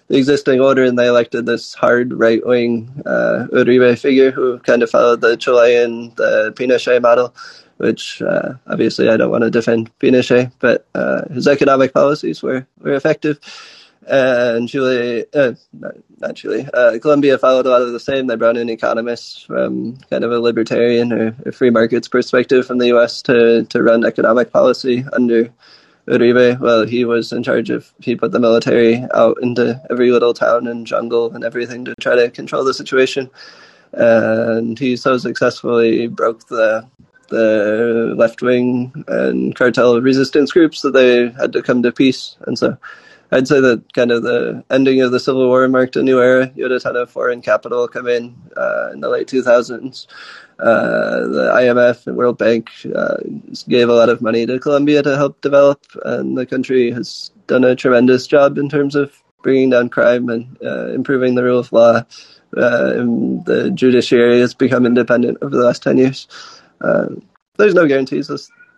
[0.08, 4.84] the existing order, and they elected this hard right wing uh, Uribe figure who kind
[4.84, 7.36] of followed the Chilean, the Pinochet model,
[7.78, 12.65] which uh, obviously I don't want to defend Pinochet, but uh, his economic policies were,
[12.80, 13.39] were effective.
[14.10, 18.28] And Chile, uh, not, not Chile, uh, Colombia followed a lot of the same.
[18.28, 22.78] They brought in economists from kind of a libertarian or a free markets perspective from
[22.78, 23.22] the U.S.
[23.24, 25.52] to, to run economic policy under
[26.08, 30.34] Uribe, well, he was in charge of, he put the military out into every little
[30.34, 33.30] town and jungle and everything to try to control the situation.
[33.91, 36.88] And he so successfully broke the
[37.30, 42.38] the left wing and cartel resistance groups that they had to come to peace.
[42.48, 42.78] And so
[43.32, 46.52] I'd say that kind of the ending of the Civil War marked a new era.
[46.56, 50.08] You had a ton of foreign capital come in uh, in the late 2000s.
[50.60, 53.18] Uh, the IMF and World Bank uh,
[53.68, 57.63] gave a lot of money to Colombia to help develop, and the country has done
[57.63, 59.12] a tremendous job in terms of
[59.44, 62.02] bringing down crime and uh, improving the rule of law.
[62.56, 66.28] Uh, and the judiciary has become independent over the last 10 years.
[66.80, 67.08] Uh,
[67.58, 68.30] there's no guarantees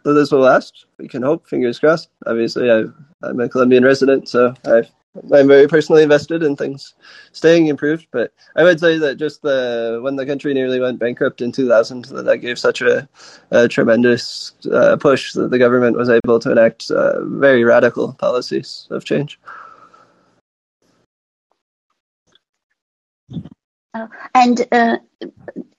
[0.03, 0.85] that this will last.
[0.97, 2.09] We can hope, fingers crossed.
[2.25, 2.79] Obviously, i
[3.27, 4.89] am a Colombian resident, so I've
[5.33, 6.93] I'm very personally invested in things
[7.31, 8.07] staying improved.
[8.11, 12.05] But I would say that just the when the country nearly went bankrupt in 2000,
[12.05, 13.07] that, that gave such a,
[13.51, 18.87] a tremendous uh, push that the government was able to enact uh, very radical policies
[18.91, 19.39] of change.
[23.93, 24.97] Uh, and uh,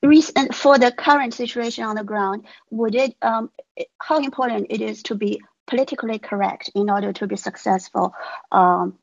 [0.03, 3.51] recent, for the current situation on the ground, would it um,
[3.99, 8.13] how important it is to be politically correct in order to be successful
[8.51, 8.99] um,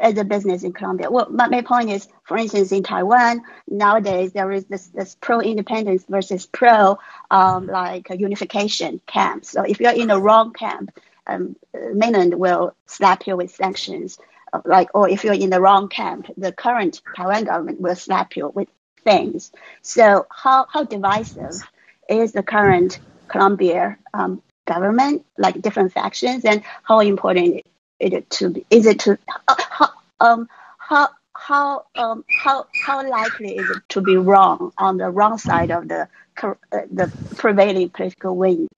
[0.00, 1.10] as a business in Colombia.
[1.10, 6.04] Well, my, my point is, for instance, in Taiwan nowadays there is this, this pro-independence
[6.08, 6.98] versus pro
[7.30, 9.44] um, like unification camp.
[9.44, 10.90] So if you're in the wrong camp,
[11.26, 11.56] um,
[11.94, 14.18] mainland will slap you with sanctions.
[14.64, 18.48] Like, or if you're in the wrong camp, the current Taiwan government will slap you
[18.48, 18.68] with
[19.04, 19.52] things.
[19.82, 21.62] So how how divisive
[22.08, 27.62] is the current Colombia um, government, like different factions, and how important
[28.00, 28.66] it to be?
[28.70, 34.00] Is it to uh, how um how how um how how likely is it to
[34.00, 36.08] be wrong on the wrong side of the
[36.42, 36.54] uh,
[36.92, 38.68] the prevailing political winds?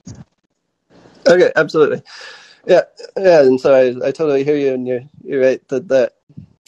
[1.26, 2.02] Okay, absolutely.
[2.66, 2.82] Yeah,
[3.16, 6.14] yeah, and so I, I totally hear you, and you're you're right that that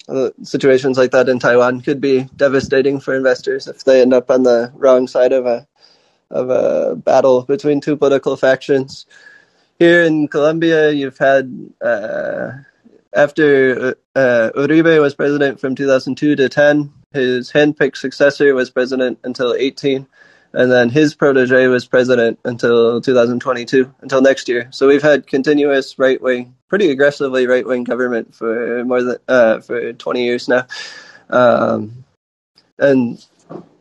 [0.09, 4.31] uh, situations like that in Taiwan could be devastating for investors if they end up
[4.31, 5.67] on the wrong side of a
[6.31, 9.07] of a battle between two political factions.
[9.79, 11.53] Here in Colombia, you've had
[11.83, 12.53] uh,
[13.15, 19.55] after uh, Uribe was president from 2002 to 10, his handpicked successor was president until
[19.55, 20.07] 18,
[20.55, 24.69] and then his protege was president until 2022, until next year.
[24.71, 29.61] So we've had continuous right wing, pretty aggressively right wing government for more than uh,
[29.61, 30.67] for 20 years now,
[31.29, 32.05] um,
[32.79, 33.25] and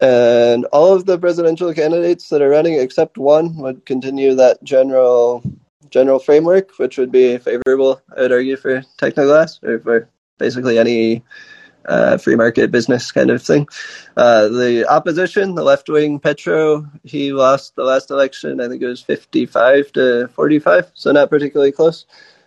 [0.01, 5.43] and all of the presidential candidates that are running except one would continue that general
[5.89, 10.09] general framework, which would be favorable, I would argue, for Tecnoglass or for
[10.39, 11.23] basically any
[11.85, 13.67] uh, free market business kind of thing.
[14.15, 18.61] Uh, the opposition, the left wing Petro, he lost the last election.
[18.61, 22.05] I think it was 55 to 45, so not particularly close.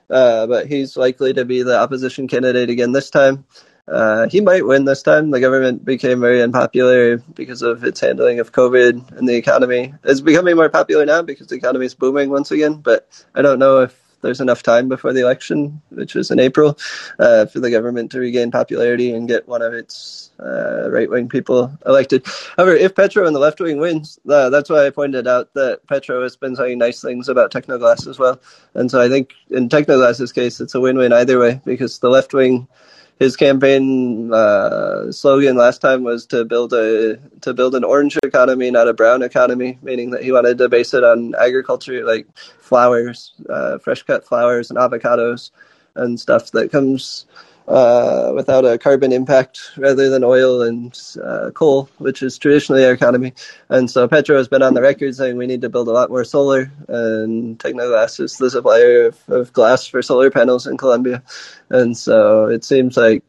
[0.09, 3.44] Uh, but he's likely to be the opposition candidate again this time.
[3.88, 5.31] Uh, he might win this time.
[5.31, 9.94] The government became very unpopular because of its handling of COVID and the economy.
[10.03, 12.75] It's becoming more popular now because the economy is booming once again.
[12.75, 16.79] But I don't know if there's enough time before the election, which is in April,
[17.19, 21.29] uh, for the government to regain popularity and get one of its uh, right wing
[21.29, 22.27] people elected.
[22.57, 25.87] However, if Petro and the left wing wins, uh, that's why I pointed out that
[25.87, 28.41] Petro has been saying nice things about Tecnoglass as well.
[28.75, 32.11] And so I think in Tecnoglass's case, it's a win win either way because the
[32.11, 32.69] left wing
[33.18, 38.70] his campaign uh, slogan last time was to build a to build an orange economy,
[38.70, 43.33] not a brown economy, meaning that he wanted to base it on agriculture, like flowers,
[43.48, 45.50] uh, fresh cut flowers and avocados
[45.94, 47.24] and stuff that comes
[47.68, 52.92] uh, without a carbon impact rather than oil and uh, coal, which is traditionally our
[52.92, 53.33] economy.
[53.68, 56.11] And so Petro has been on the record saying we need to build a lot
[56.11, 61.22] more solar, and Tecnoglass is the supplier of, of glass for solar panels in Colombia.
[61.68, 63.24] And so it seems like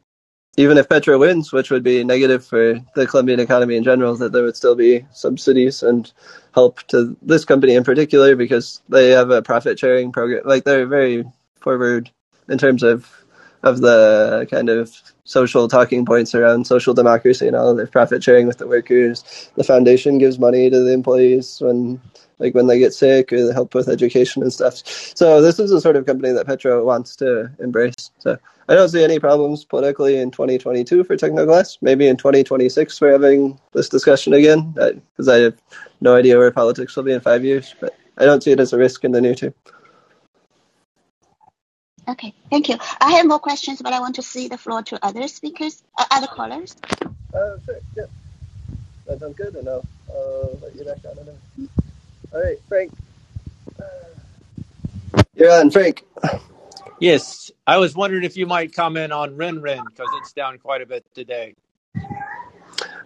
[0.57, 4.31] even if Petro wins, which would be negative for the Colombian economy in general, that
[4.31, 6.11] there would still be subsidies and
[6.53, 10.41] help to this company in particular because they have a profit sharing program.
[10.45, 11.25] Like they're very
[11.61, 12.09] forward
[12.49, 13.07] in terms of
[13.63, 14.91] of the kind of
[15.23, 19.51] social talking points around social democracy and all the profit sharing with the workers.
[19.55, 22.01] The foundation gives money to the employees when
[22.39, 24.75] like when they get sick or help with education and stuff.
[25.15, 28.11] So this is the sort of company that Petro wants to embrace.
[28.19, 28.37] So
[28.69, 31.77] I don't see any problems politically in 2022 for Tecnoglass.
[31.81, 35.61] Maybe in 2026 we're having this discussion again because I have
[35.99, 37.73] no idea where politics will be in five years.
[37.79, 39.53] But I don't see it as a risk in the near term.
[42.07, 42.77] Okay, thank you.
[43.01, 46.05] I have more questions, but I want to see the floor to other speakers, uh,
[46.09, 46.75] other callers.
[47.33, 48.05] Uh, sure, yeah.
[49.07, 51.69] That sounds good, and I'll, I'll let you back on it.
[52.33, 52.93] All right, Frank.
[55.35, 56.03] You're on, Frank.
[56.99, 60.85] Yes, I was wondering if you might comment on RenRen because it's down quite a
[60.85, 61.55] bit today.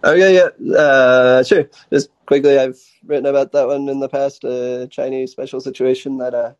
[0.04, 1.68] Oh yeah, yeah, uh, sure.
[1.92, 4.44] Just quickly, I've written about that one in the past.
[4.44, 6.56] A uh, Chinese special situation that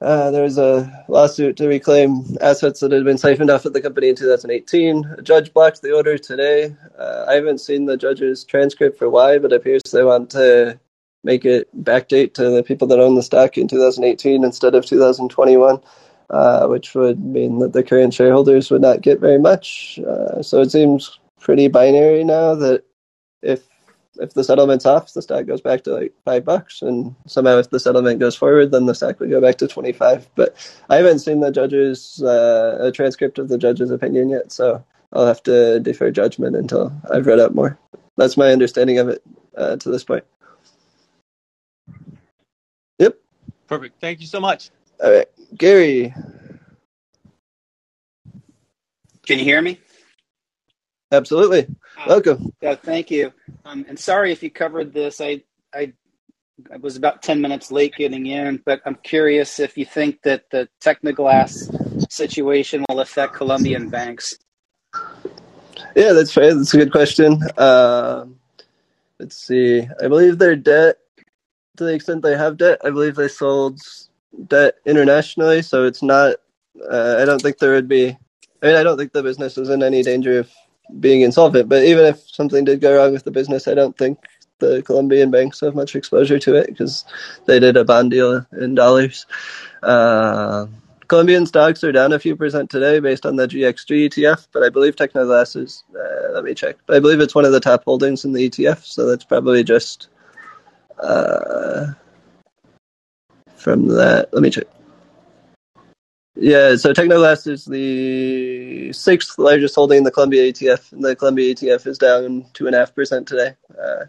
[0.00, 3.82] uh, there was a lawsuit to reclaim assets that had been siphoned off at the
[3.82, 5.04] company in 2018.
[5.18, 6.74] A judge blocked the order today.
[6.98, 10.80] Uh, I haven't seen the judge's transcript for why, but it appears they want to
[11.22, 15.80] make it backdate to the people that own the stock in 2018 instead of 2021,
[16.30, 19.98] uh, which would mean that the current shareholders would not get very much.
[19.98, 22.84] Uh, so it seems pretty binary now that
[23.42, 23.69] if
[24.16, 27.70] if the settlement's off, the stock goes back to like five bucks, and somehow if
[27.70, 30.28] the settlement goes forward, then the stock would go back to twenty five.
[30.34, 30.56] But
[30.88, 35.26] I haven't seen the judge's uh, a transcript of the judge's opinion yet, so I'll
[35.26, 37.78] have to defer judgment until I've read up more.
[38.16, 39.22] That's my understanding of it
[39.56, 40.24] uh, to this point.
[42.98, 43.16] Yep.
[43.68, 44.00] Perfect.
[44.00, 44.70] Thank you so much.
[45.02, 46.14] All right, Gary.
[49.26, 49.80] Can you hear me?
[51.12, 51.66] Absolutely.
[51.98, 52.52] Uh, Welcome.
[52.64, 53.32] Uh, thank you.
[53.64, 55.20] Um, and sorry if you covered this.
[55.20, 55.42] I,
[55.74, 55.92] I,
[56.72, 60.50] I was about 10 minutes late getting in, but I'm curious if you think that
[60.50, 64.38] the Tecnoglass situation will affect Colombian banks.
[65.96, 66.54] Yeah, that's fair.
[66.54, 67.42] That's a good question.
[67.56, 68.26] Uh,
[69.18, 69.86] let's see.
[70.02, 70.98] I believe their debt,
[71.76, 73.80] to the extent they have debt, I believe they sold
[74.46, 76.36] debt internationally, so it's not.
[76.88, 78.16] Uh, I don't think there would be.
[78.62, 80.50] I mean, I don't think the business is in any danger of
[80.98, 81.68] being insolvent.
[81.68, 84.18] But even if something did go wrong with the business, I don't think
[84.58, 87.04] the Colombian banks have much exposure to it because
[87.46, 89.26] they did a bond deal in dollars.
[89.82, 90.66] Uh,
[91.08, 94.68] Colombian stocks are down a few percent today based on the GXG ETF, but I
[94.68, 97.82] believe Tecnoglass is, uh, let me check, but I believe it's one of the top
[97.84, 100.08] holdings in the ETF, so that's probably just
[101.02, 101.86] uh,
[103.56, 104.28] from that.
[104.32, 104.66] Let me check.
[106.40, 111.54] Yeah, so Tecnoglass is the sixth largest holding in the Colombia ETF, and the Colombia
[111.54, 113.56] ETF is down two and a half percent today.
[113.72, 114.06] Uh,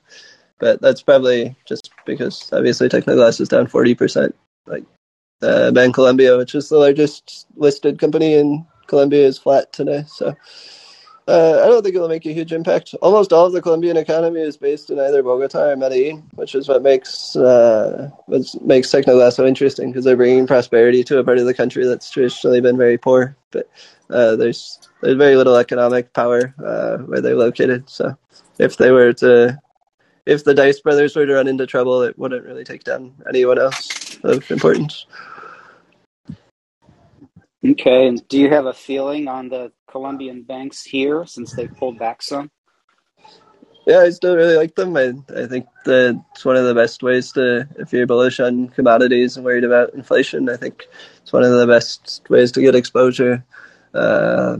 [0.60, 4.36] but that's probably just because obviously Tecnoglass is down forty percent.
[4.68, 4.86] Like
[5.44, 10.06] uh, Bancolombia, which is the largest listed company in Colombia, is flat today.
[10.08, 10.36] So
[11.32, 12.94] uh, I don't think it'll make a huge impact.
[13.02, 16.68] Almost all of the Colombian economy is based in either Bogota or Medellin, which is
[16.68, 21.38] what makes uh, what makes Tecnoglass so interesting because they're bringing prosperity to a part
[21.38, 23.38] of the country that's traditionally been very poor.
[23.52, 23.70] But
[24.10, 27.90] uh, there's there's very little economic power uh, where they're located.
[27.90, 28.18] So
[28.60, 29.58] if they were to
[30.26, 33.58] if the Daes brothers were to run into trouble, it wouldn't really take down anyone
[33.58, 35.06] else of importance.
[37.64, 42.00] Okay, and do you have a feeling on the Colombian banks here since they pulled
[42.00, 42.50] back some?
[43.86, 44.96] Yeah, I still really like them.
[44.96, 48.70] I, I think that it's one of the best ways to, if you're bullish on
[48.70, 50.88] commodities and worried about inflation, I think
[51.22, 53.44] it's one of the best ways to get exposure.
[53.94, 54.58] Uh,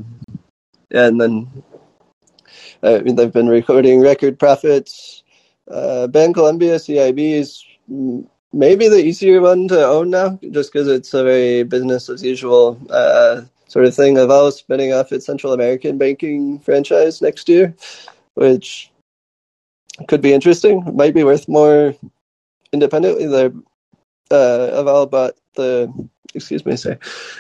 [0.92, 1.64] and then
[2.84, 5.24] I mean they've been recording record profits.
[5.70, 7.64] Uh, Bancolombia CIB is
[8.54, 12.80] maybe the easier one to own now, just because it's a very business as usual
[12.90, 14.16] uh, sort of thing.
[14.16, 17.74] Aval spinning off its Central American banking franchise next year,
[18.34, 18.92] which
[20.08, 20.84] could be interesting.
[20.96, 21.96] Might be worth more
[22.74, 23.28] independently.
[23.28, 23.54] They're
[24.32, 25.92] uh, bought the
[26.34, 26.98] excuse me, sorry.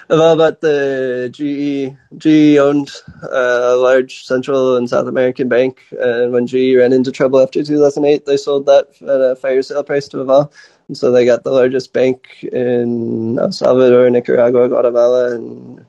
[0.09, 2.91] Aval bought the GE GE owned
[3.23, 7.63] uh, a large Central and South American bank, and when GE ran into trouble after
[7.63, 10.51] 2008, they sold that at a fire sale price to Aval.
[10.91, 15.85] And so they got the largest bank in El Salvador, Nicaragua, Guatemala, and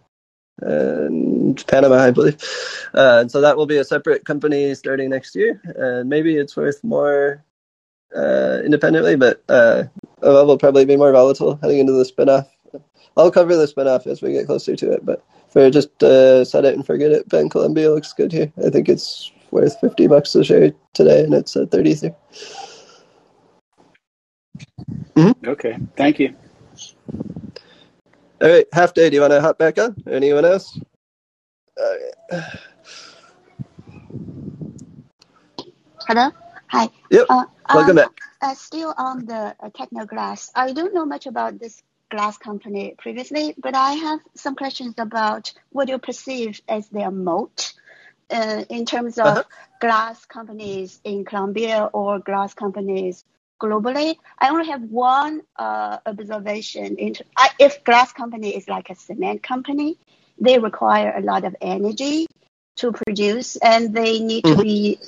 [0.60, 2.36] and Panama, I believe.
[2.94, 5.60] Uh, and so that will be a separate company starting next year.
[5.64, 7.44] And maybe it's worth more
[8.14, 9.82] uh, independently, but uh,
[10.20, 12.46] will probably be more volatile heading into the spinoff.
[13.16, 16.64] I'll cover the spinoff as we get closer to it, but for just uh, set
[16.64, 18.52] it and forget it, Bancolombia looks good here.
[18.64, 22.12] I think it's worth 50 bucks a share today, and it's at 33.
[25.14, 25.48] Mm-hmm.
[25.48, 26.34] Okay, thank you.
[28.40, 29.08] All right, half day.
[29.10, 29.96] Do you want to hop back on?
[30.10, 30.78] Anyone else?
[36.08, 36.30] Hello.
[36.68, 36.88] Hi.
[37.10, 37.26] Yep.
[37.28, 38.10] Uh, Welcome um, back.
[38.40, 40.50] Uh, still on the uh, Tecnoglass.
[40.54, 45.52] I don't know much about this glass company previously, but I have some questions about
[45.70, 47.72] what you perceive as their moat
[48.30, 49.42] uh, in terms of uh-huh.
[49.80, 53.24] glass companies in Colombia or glass companies
[53.62, 54.16] globally.
[54.38, 56.96] I only have one uh, observation.
[56.98, 59.98] Into, I, if glass company is like a cement company,
[60.38, 62.26] they require a lot of energy
[62.76, 64.58] to produce, and they need mm-hmm.
[64.58, 64.98] to be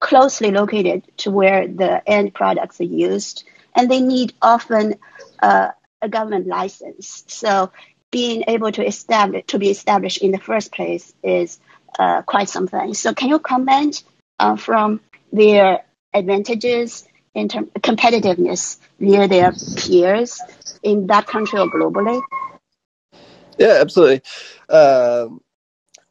[0.00, 3.44] closely located to where the end products are used,
[3.74, 4.94] and they need often
[5.40, 5.68] uh,
[6.00, 7.24] a government license.
[7.26, 7.70] So
[8.10, 11.58] being able to establish to be established in the first place is
[11.98, 12.94] uh, quite something.
[12.94, 14.02] So can you comment
[14.38, 15.00] uh, from
[15.32, 15.84] their
[16.14, 17.04] advantages
[17.46, 20.40] competitiveness via their peers
[20.82, 22.20] in that country or globally?
[23.58, 24.22] Yeah, absolutely.
[24.68, 25.40] Um,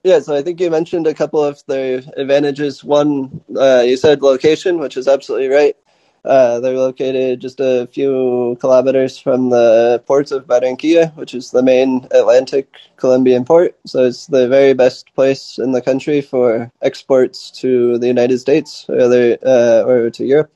[0.03, 2.83] yeah, so I think you mentioned a couple of the advantages.
[2.83, 5.75] One, uh, you said location, which is absolutely right.
[6.23, 11.63] Uh, they're located just a few kilometers from the port of Barranquilla, which is the
[11.63, 13.77] main Atlantic Colombian port.
[13.85, 18.85] So it's the very best place in the country for exports to the United States
[18.89, 20.51] or, uh, or to Europe.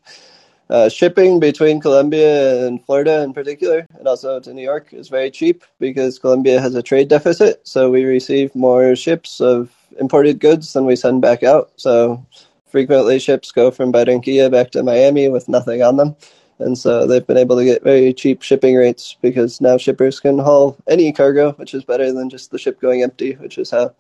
[0.72, 5.30] Uh, shipping between Colombia and Florida in particular, and also to New York, is very
[5.30, 7.60] cheap because Colombia has a trade deficit.
[7.68, 9.70] So we receive more ships of
[10.00, 11.72] imported goods than we send back out.
[11.76, 12.26] So
[12.68, 16.16] frequently ships go from Barranquilla back to Miami with nothing on them.
[16.60, 20.40] And so they've been able to get very cheap shipping rates because now shippers can
[20.40, 23.94] haul any cargo, which is better than just the ship going empty, which is how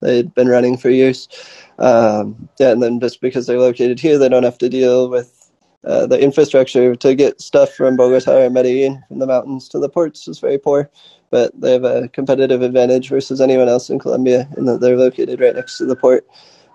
[0.00, 1.26] they'd been running for years.
[1.78, 5.37] Um, yeah, and then just because they're located here, they don't have to deal with
[5.88, 9.88] uh, the infrastructure to get stuff from Bogota or Medellin from the mountains to the
[9.88, 10.90] ports is very poor,
[11.30, 15.40] but they have a competitive advantage versus anyone else in Colombia in that they're located
[15.40, 16.26] right next to the port.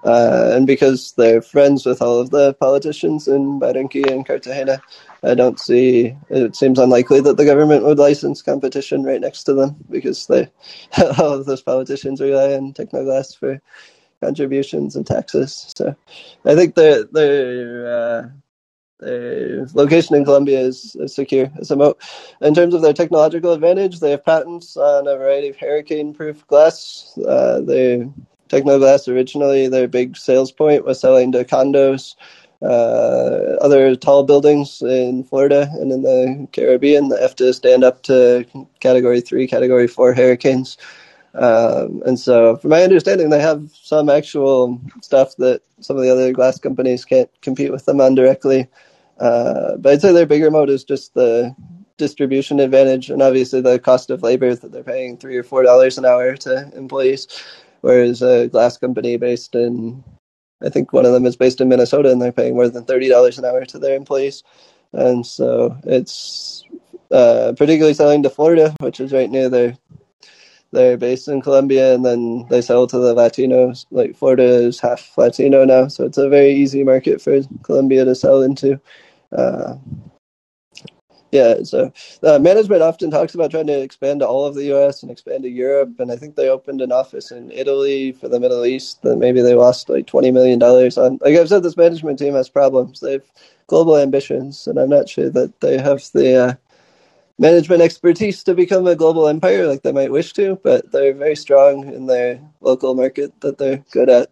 [0.04, 4.82] Uh, and because they're friends with all of the politicians in Barranquilla and Cartagena,
[5.22, 6.18] I don't see.
[6.30, 10.50] It seems unlikely that the government would license competition right next to them because they,
[11.20, 13.62] all of those politicians rely on Tecnoglass for
[14.22, 15.72] contributions and taxes.
[15.78, 15.96] So,
[16.46, 18.30] I think they're they're uh,
[19.04, 22.02] the location in Colombia is, is secure as a moat.
[22.42, 27.18] In terms of their technological advantage, they have patents on a variety of hurricane-proof glass.
[27.28, 28.08] Uh, they
[28.54, 32.16] Tecnoglass originally, their big sales point was selling to condos,
[32.62, 38.04] uh, other tall buildings in Florida and in the Caribbean that have to stand up
[38.04, 38.46] to
[38.80, 40.78] Category Three, Category Four hurricanes.
[41.34, 46.12] Um, and so, from my understanding, they have some actual stuff that some of the
[46.12, 48.68] other glass companies can't compete with them on directly.
[49.20, 51.56] Uh, but I'd say their bigger moat is just the
[51.98, 55.98] distribution advantage and obviously the cost of labor that they're paying three or four dollars
[55.98, 57.28] an hour to employees,
[57.82, 60.04] whereas a glass company based in
[60.64, 63.10] I think one of them is based in Minnesota and they're paying more than thirty
[63.10, 64.44] dollars an hour to their employees,
[64.92, 66.66] and so it's
[67.12, 69.78] uh, particularly selling to Florida, which is right near their
[70.74, 73.88] they're based in Colombia and then they sell to the Latinos.
[73.92, 78.16] Like Florida is half Latino now, so it's a very easy market for Colombia to
[78.16, 78.82] sell into.
[79.38, 79.76] Uh,
[81.32, 81.94] yeah, so
[82.24, 85.04] uh, management often talks about trying to expand to all of the U.S.
[85.04, 88.42] and expand to Europe, and I think they opened an office in Italy for the
[88.42, 89.04] Middle East.
[89.04, 91.20] That maybe they lost like twenty million dollars on.
[91.22, 93.02] Like I've said, this management team has problems.
[93.02, 93.24] They've
[93.68, 96.54] global ambitions, and I'm not sure that they have the uh,
[97.40, 101.36] management expertise to become a global empire like they might wish to, but they're very
[101.36, 104.32] strong in their local market that they're good at.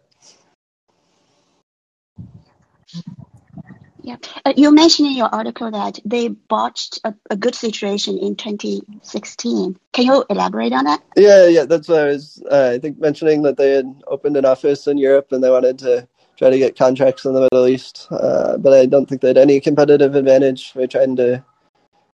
[4.03, 8.35] Yeah, uh, you mentioned in your article that they botched a, a, good situation in
[8.35, 9.77] 2016.
[9.93, 11.03] Can you elaborate on that?
[11.15, 12.41] Yeah, yeah, that's what I was.
[12.49, 15.77] Uh, I think mentioning that they had opened an office in Europe and they wanted
[15.79, 19.27] to try to get contracts in the Middle East, uh, but I don't think they
[19.27, 21.43] had any competitive advantage for trying to.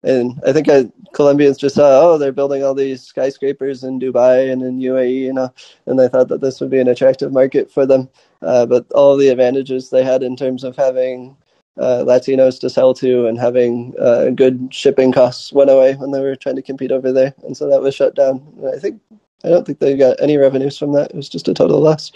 [0.08, 4.52] And I think I, Colombians just saw, oh, they're building all these skyscrapers in Dubai
[4.52, 5.54] and in UAE, you know,
[5.86, 8.10] and they thought that this would be an attractive market for them.
[8.42, 11.36] Uh, but all the advantages they had in terms of having
[11.78, 16.22] uh, Latinos to sell to and having uh, good shipping costs went away when they
[16.22, 18.46] were trying to compete over there, and so that was shut down.
[18.58, 19.02] And I think
[19.44, 21.12] I don't think they got any revenues from that.
[21.12, 22.12] It was just a total loss.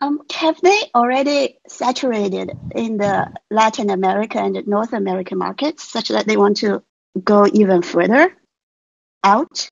[0.00, 6.26] Um, have they already saturated in the Latin America and North American markets such that
[6.26, 6.82] they want to
[7.24, 8.32] go even further
[9.24, 9.68] out?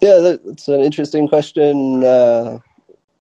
[0.00, 2.04] Yeah, that's an interesting question.
[2.04, 2.58] Uh,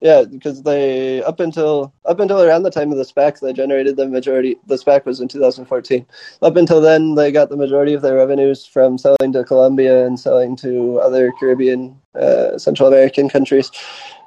[0.06, 3.98] yeah, because they up until up until around the time of the SPAC, they generated
[3.98, 4.56] the majority.
[4.68, 6.06] The SPAC was in 2014.
[6.44, 10.20] Up until then, they got the majority of their revenues from selling to Colombia and
[10.20, 13.72] selling to other Caribbean, uh, Central American countries.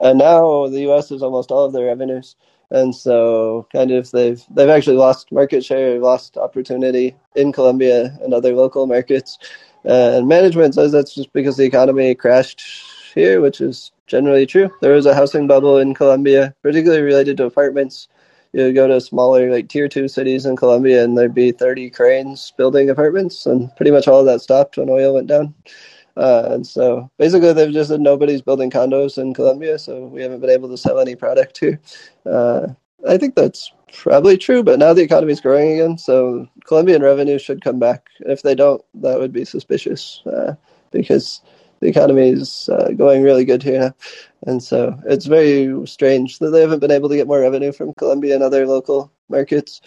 [0.00, 1.12] And now the U.S.
[1.12, 2.34] is almost all of their revenues.
[2.70, 8.34] And so, kind of, they've they've actually lost market share, lost opportunity in Colombia and
[8.34, 9.38] other local markets.
[9.84, 12.66] And management says that's just because the economy crashed
[13.18, 14.70] here, which is generally true.
[14.80, 18.08] There was a housing bubble in Colombia, particularly related to apartments.
[18.52, 22.52] You go to smaller, like tier two cities in Colombia, and there'd be 30 cranes
[22.56, 25.54] building apartments, and pretty much all of that stopped when oil went down.
[26.16, 30.40] Uh, and so basically, they've just said nobody's building condos in Colombia, so we haven't
[30.40, 31.80] been able to sell any product here.
[32.24, 32.68] Uh,
[33.06, 37.62] I think that's probably true, but now the economy's growing again, so Colombian revenue should
[37.62, 38.08] come back.
[38.20, 40.54] If they don't, that would be suspicious uh,
[40.90, 41.40] because
[41.80, 43.94] the economy is uh, going really good here.
[44.46, 47.94] And so it's very strange that they haven't been able to get more revenue from
[47.94, 49.80] Colombia and other local markets.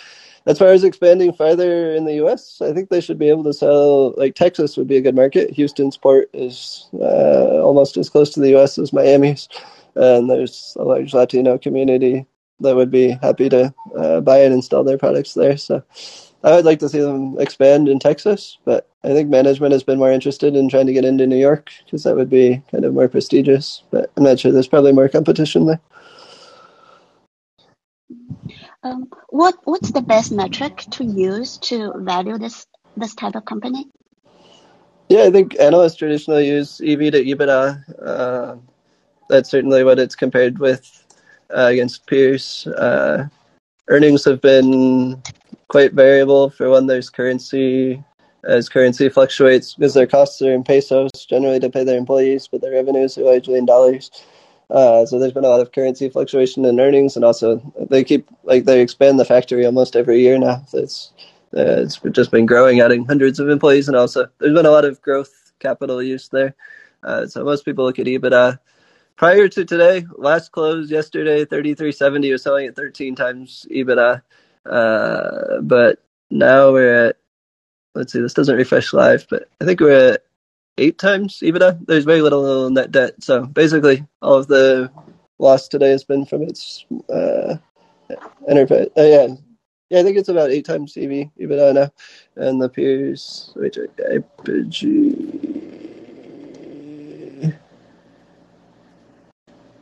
[0.47, 3.53] As far as expanding farther in the U.S., I think they should be able to
[3.53, 4.13] sell.
[4.17, 5.51] Like Texas would be a good market.
[5.51, 8.79] Houston's port is uh, almost as close to the U.S.
[8.79, 9.47] as Miami's,
[9.95, 12.25] and there's a large Latino community
[12.59, 15.57] that would be happy to uh, buy and install their products there.
[15.57, 15.83] So
[16.43, 19.99] I would like to see them expand in Texas, but I think management has been
[19.99, 22.93] more interested in trying to get into New York because that would be kind of
[22.93, 23.83] more prestigious.
[23.91, 24.51] But I'm not sure.
[24.51, 25.79] There's probably more competition there.
[28.83, 32.65] Um, what what's the best metric to use to value this
[32.97, 33.87] this type of company?
[35.09, 37.83] Yeah, I think analysts traditionally use EV to EBITDA.
[38.01, 38.55] Uh,
[39.29, 41.05] that's certainly what it's compared with
[41.55, 42.65] uh, against peers.
[42.65, 43.27] Uh,
[43.87, 45.21] earnings have been
[45.71, 48.03] quite variable for when there's currency
[48.43, 52.59] as currency fluctuates because their costs are in pesos generally to pay their employees, but
[52.59, 54.11] their revenues are largely in dollars.
[54.69, 58.27] Uh, so there's been a lot of currency fluctuation in earnings, and also they keep
[58.43, 60.61] like they expand the factory almost every year now.
[60.67, 61.13] So it's
[61.55, 64.85] uh, it's just been growing, adding hundreds of employees, and also there's been a lot
[64.85, 66.53] of growth capital use there.
[67.01, 68.59] Uh, so most people look at EBITDA.
[69.15, 74.21] Prior to today, last close yesterday, 3370 was selling at 13 times EBITDA.
[74.65, 77.17] Uh, but now we're at,
[77.95, 80.23] let's see, this doesn't refresh live, but I think we're at
[80.77, 81.85] eight times EBITDA.
[81.85, 83.23] There's very little net debt.
[83.23, 84.91] So basically, all of the
[85.39, 87.57] loss today has been from its uh,
[88.47, 88.87] enterprise.
[88.97, 89.27] Uh, yeah.
[89.89, 91.91] Yeah, I think it's about eight times EV, EBITDA now.
[92.37, 95.50] And the peers, wait, IPG.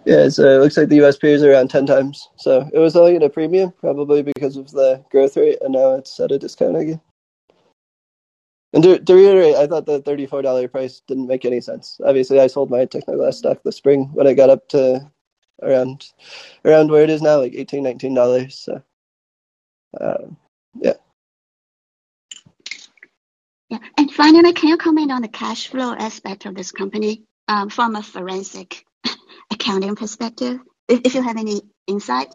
[0.09, 2.29] Yeah, so it looks like the US peers are around 10 times.
[2.35, 5.93] So it was selling at a premium, probably because of the growth rate, and now
[5.93, 6.99] it's at a discount again.
[8.73, 12.01] And to, to reiterate, I thought the $34 price didn't make any sense.
[12.03, 15.11] Obviously, I sold my Tecnoglass stock this spring when it got up to
[15.61, 16.07] around
[16.65, 18.51] around where it is now, like $18, $19.
[18.51, 18.81] So,
[20.01, 20.37] um,
[20.81, 20.93] yeah.
[23.69, 27.69] Yeah, and finally, can you comment on the cash flow aspect of this company um,
[27.69, 28.87] from a forensic
[29.51, 32.33] accounting perspective, if, if you have any insight?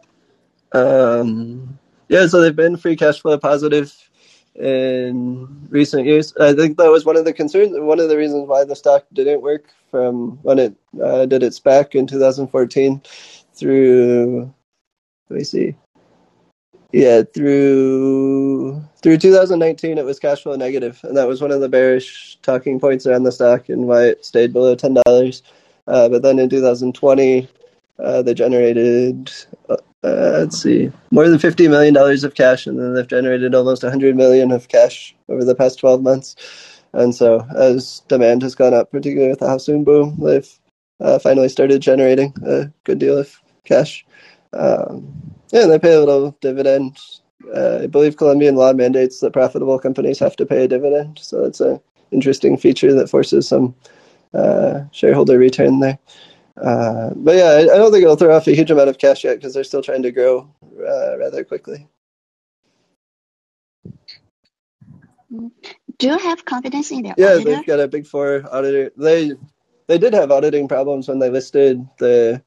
[0.71, 3.93] Um, yeah, so they've been free cash flow positive
[4.55, 6.35] in recent years.
[6.37, 9.05] I think that was one of the concerns, one of the reasons why the stock
[9.13, 13.01] didn't work from when it uh, did its SPAC in 2014
[13.53, 14.53] through,
[15.29, 15.75] let me see,
[16.95, 21.67] yeah, through through 2019 it was cash flow negative, and that was one of the
[21.67, 25.43] bearish talking points around the stock and why it stayed below ten dollars.
[25.87, 27.47] Uh, but then in 2020,
[27.99, 29.31] uh, they generated
[29.69, 33.55] uh, uh, let's see, more than fifty million dollars of cash, and then they've generated
[33.55, 36.35] almost hundred million of cash over the past twelve months.
[36.93, 40.47] And so, as demand has gone up, particularly with the housing boom, they've
[40.99, 44.05] uh, finally started generating a good deal of cash.
[44.53, 45.11] Um,
[45.51, 46.99] yeah, they pay a little dividend.
[47.55, 51.41] Uh, I believe Colombian law mandates that profitable companies have to pay a dividend, so
[51.41, 51.79] that's an
[52.11, 53.73] interesting feature that forces some
[54.33, 55.99] uh, shareholder return there.
[56.61, 59.25] Uh, but yeah, I, I, don't think it'll throw off a huge amount of cash
[59.25, 60.49] yet because they're still trying to grow
[60.79, 61.87] uh, rather quickly.
[65.97, 67.49] Do you have confidence in their yeah, auditor?
[67.49, 68.91] they've got a big four auditor.
[68.95, 69.33] They
[69.87, 72.41] they did have auditing problems when they listed the.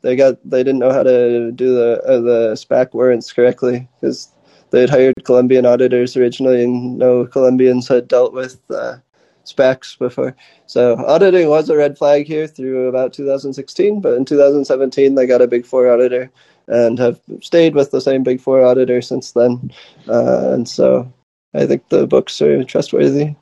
[0.00, 4.32] They got they didn't know how to do the uh, the SPAC warrants correctly because
[4.70, 8.96] they had hired Colombian auditors originally, and no Colombians had dealt with uh,
[9.44, 10.36] SPACs before.
[10.66, 15.42] So auditing was a red flag here through about 2016, but in 2017 they got
[15.42, 16.30] a Big Four auditor
[16.68, 19.72] and have stayed with the same Big Four auditor since then.
[20.08, 21.12] Uh, and so
[21.54, 23.34] I think the books are trustworthy.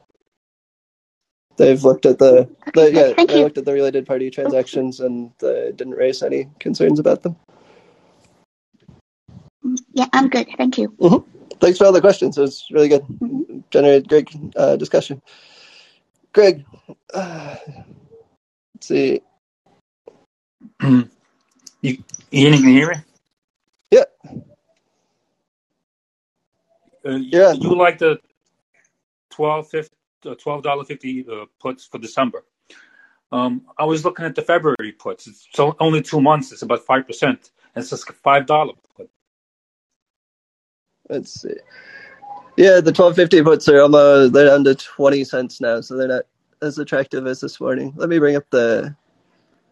[1.56, 3.44] They've looked at the, the yeah Thank they you.
[3.44, 7.36] looked at the related party transactions and uh, didn't raise any concerns about them.
[9.92, 10.48] Yeah, I'm good.
[10.56, 10.96] Thank you.
[11.60, 12.38] Thanks for all the questions.
[12.38, 13.02] It was really good.
[13.02, 13.62] Mhm.
[13.70, 15.20] Generated great uh, discussion.
[16.32, 16.64] Greg,
[17.12, 17.56] uh,
[18.74, 19.20] let's see.
[20.82, 21.08] you,
[21.82, 21.96] you
[22.30, 22.96] can hear me?
[23.90, 24.04] Yeah.
[27.04, 27.52] Uh, Yeah.
[27.52, 28.20] You like the
[29.30, 29.94] twelve fifty,
[30.26, 32.44] uh, twelve dollar fifty uh, puts for December.
[33.32, 35.26] Um, I was looking at the February puts.
[35.26, 36.52] It's only two months.
[36.52, 37.50] It's about five percent.
[37.74, 39.10] And it's just five dollar put.
[41.08, 41.54] Let's see.
[42.60, 46.08] Yeah, the twelve fifty puts are almost they're down to twenty cents now, so they're
[46.08, 46.24] not
[46.62, 47.94] as attractive as this morning.
[47.96, 48.96] Let me bring up the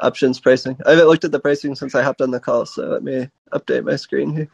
[0.00, 0.78] options pricing.
[0.86, 3.30] I haven't looked at the pricing since I hopped on the call, so let me
[3.52, 4.50] update my screen here.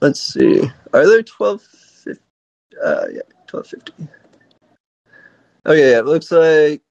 [0.00, 0.62] Let's see.
[0.94, 2.22] Are there twelve fifty?
[2.84, 3.92] Uh, yeah, twelve fifty.
[5.66, 6.82] Oh yeah, yeah, it looks like.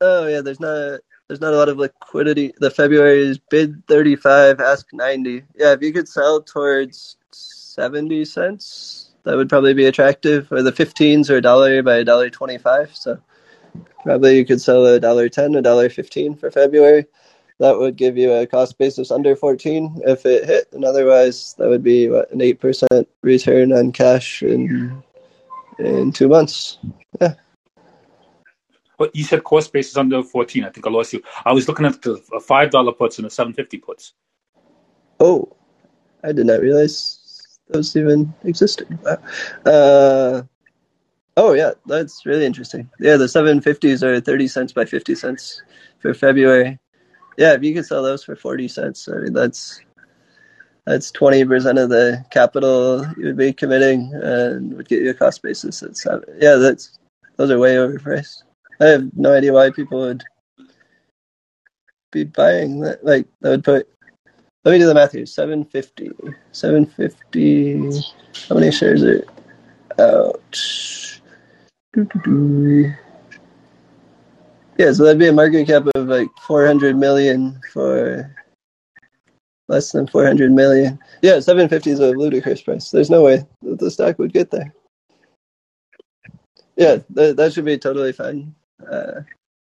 [0.00, 2.54] Oh yeah, there's not there's not a lot of liquidity.
[2.58, 5.44] The February is bid 35, ask 90.
[5.56, 7.18] Yeah, if you could sell towards
[7.78, 10.50] 70 cents, that would probably be attractive.
[10.50, 12.96] Or the 15s are a dollar by a dollar 25.
[12.96, 13.20] So
[14.02, 17.06] probably you could sell a dollar 10, a dollar 15 for February.
[17.60, 20.72] That would give you a cost basis under 14 if it hit.
[20.72, 25.00] And otherwise, that would be what, an 8% return on cash in,
[25.78, 26.78] in two months.
[27.20, 27.34] Yeah.
[28.98, 30.64] But you said cost basis under fourteen.
[30.64, 31.22] I think I lost you.
[31.44, 34.14] I was looking at the five dollar puts and the seven fifty puts.
[35.20, 35.56] Oh,
[36.24, 37.17] I did not realize
[37.70, 38.98] those even existed.
[39.64, 40.42] Uh,
[41.36, 42.90] oh yeah, that's really interesting.
[42.98, 45.62] Yeah, the seven fifties are thirty cents by fifty cents
[46.00, 46.78] for February.
[47.36, 49.80] Yeah, if you could sell those for forty cents, I mean that's
[50.86, 55.14] that's twenty percent of the capital you would be committing, and would get you a
[55.14, 56.24] cost basis at seven.
[56.40, 56.98] Yeah, that's
[57.36, 58.42] those are way overpriced.
[58.80, 60.24] I have no idea why people would
[62.10, 63.04] be buying that.
[63.04, 63.88] Like that would put
[64.64, 65.26] let me do the math here.
[65.26, 66.10] 750.
[66.52, 68.02] 750.
[68.48, 69.24] How many shares are
[69.98, 70.56] out?
[71.92, 72.92] Doo-doo-doo.
[74.78, 78.34] Yeah, so that'd be a market cap of like 400 million for
[79.68, 80.98] less than 400 million.
[81.22, 82.90] Yeah, 750 is a ludicrous price.
[82.90, 84.72] There's no way that the stock would get there.
[86.76, 88.54] Yeah, that, that should be totally fine.
[88.88, 89.22] Uh,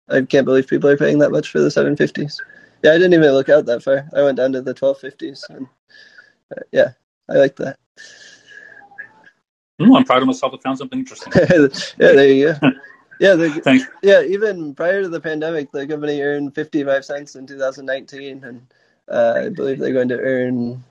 [0.09, 2.37] I can't believe people are paying that much for the 750s.
[2.81, 4.09] Yeah, I didn't even look out that far.
[4.15, 5.49] I went down to the 1250s.
[5.49, 5.67] And,
[6.55, 6.91] uh, yeah,
[7.29, 7.77] I like that.
[9.81, 10.53] Mm, I'm proud of myself.
[10.53, 11.31] I found something interesting.
[11.35, 11.67] yeah,
[11.97, 12.69] there you go.
[13.21, 13.85] Yeah, the, Thanks.
[14.01, 14.21] yeah.
[14.21, 18.65] Even prior to the pandemic, the company earned 55 cents in 2019, and
[19.09, 20.81] uh, I believe they're going to earn.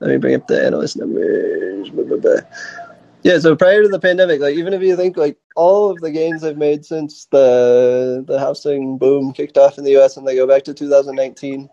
[0.00, 1.90] Let me bring up the analyst numbers.
[1.90, 2.40] Blah, blah, blah.
[3.22, 6.10] Yeah, so prior to the pandemic, like even if you think like all of the
[6.10, 10.16] gains they've made since the the housing boom kicked off in the U.S.
[10.16, 11.68] and they go back to 2019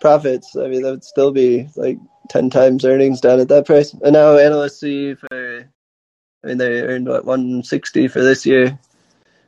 [0.00, 1.98] profits, I mean that would still be like
[2.30, 3.92] 10 times earnings down at that price.
[3.92, 5.68] And now analysts see for,
[6.42, 8.76] I mean they earned what 160 for this year,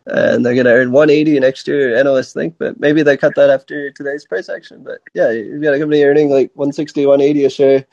[0.06, 1.96] and they're going to earn 180 next year.
[1.96, 4.84] Analysts think, but maybe they cut that after today's price action.
[4.84, 7.86] But yeah, you've got a company earning like 160, 180 a share.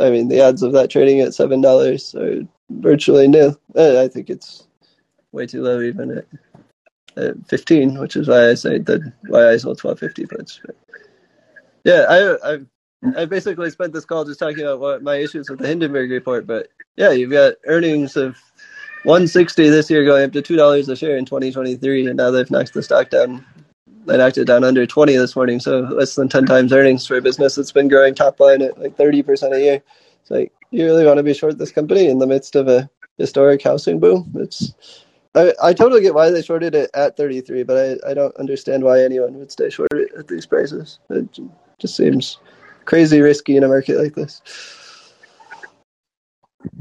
[0.00, 3.58] I mean, the odds of that trading at seven dollars are virtually nil.
[3.74, 4.66] Uh, I think it's
[5.32, 6.26] way too low, even at,
[7.16, 10.60] at fifteen, which is why I say that why I sold twelve fifty puts.
[10.64, 10.76] But
[11.84, 12.58] yeah, I I
[13.16, 16.46] I basically spent this call just talking about what my issues with the Hindenburg report.
[16.46, 18.36] But yeah, you've got earnings of
[19.04, 22.06] one sixty this year going up to two dollars a share in twenty twenty three,
[22.06, 23.44] and now they've knocked the stock down
[24.06, 27.16] they knocked it down under 20 this morning, so less than 10 times earnings for
[27.16, 29.82] a business that's been growing top line at like 30% a year.
[30.20, 32.90] It's like, you really want to be short this company in the midst of a
[33.18, 34.32] historic housing boom?
[34.36, 34.72] It's
[35.36, 38.82] I, I totally get why they shorted it at 33, but I, I don't understand
[38.82, 40.98] why anyone would stay short at these prices.
[41.10, 41.38] It
[41.78, 42.38] just seems
[42.86, 44.40] crazy risky in a market like this.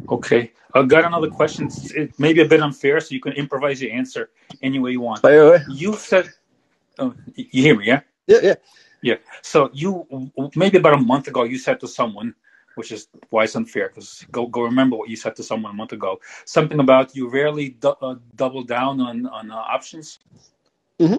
[0.10, 0.54] Okay.
[0.74, 1.70] I've got another question.
[1.96, 4.30] It may be a bit unfair, so you can improvise your answer
[4.62, 5.22] any way you want.
[5.22, 5.64] Fire away.
[5.70, 6.30] You said,
[7.00, 8.02] oh, you hear me, yeah?
[8.28, 8.56] Yeah, yeah.
[9.02, 9.16] Yeah.
[9.42, 10.08] So you,
[10.56, 12.34] maybe about a month ago, you said to someone,
[12.76, 15.76] which is why it's unfair, because go, go remember what you said to someone a
[15.76, 16.20] month ago.
[16.46, 20.20] Something about you rarely du- uh, double down on, on uh, options.
[21.00, 21.16] Mm-hmm.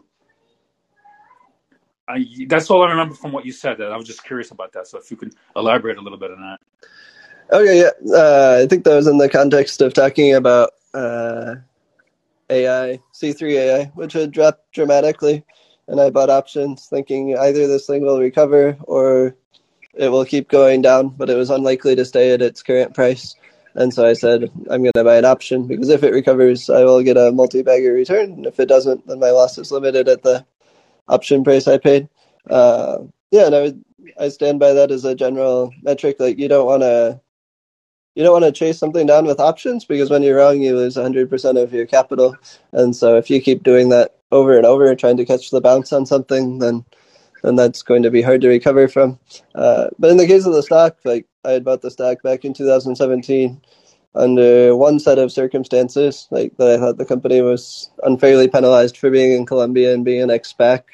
[2.08, 3.78] I, that's all I remember from what you said.
[3.78, 4.86] That I was just curious about that.
[4.86, 6.58] So if you could elaborate a little bit on that.
[7.52, 8.14] Okay, yeah.
[8.16, 11.56] Uh, I think that was in the context of talking about uh,
[12.50, 15.44] AI, C3 AI, which had dropped dramatically.
[15.88, 19.36] And I bought options thinking either this thing will recover or
[19.94, 23.34] it will keep going down, but it was unlikely to stay at its current price.
[23.74, 26.84] And so I said, I'm going to buy an option because if it recovers, I
[26.84, 28.32] will get a multi bagger return.
[28.32, 30.44] And if it doesn't, then my loss is limited at the
[31.08, 32.08] option price I paid.
[32.48, 32.98] Uh,
[33.30, 33.84] yeah, and I would,
[34.18, 36.16] I stand by that as a general metric.
[36.18, 37.20] Like you don't want to
[38.16, 40.96] you don't want to chase something down with options because when you're wrong, you lose
[40.96, 42.34] 100% of your capital.
[42.72, 45.92] And so if you keep doing that over and over, trying to catch the bounce
[45.92, 46.84] on something, then
[47.42, 49.20] then that's going to be hard to recover from.
[49.54, 52.44] Uh, but in the case of the stock, like I had bought the stock back
[52.44, 53.60] in 2017
[54.14, 59.10] under one set of circumstances, like that I thought the company was unfairly penalized for
[59.10, 60.84] being in Colombia and being an ex-SPAC.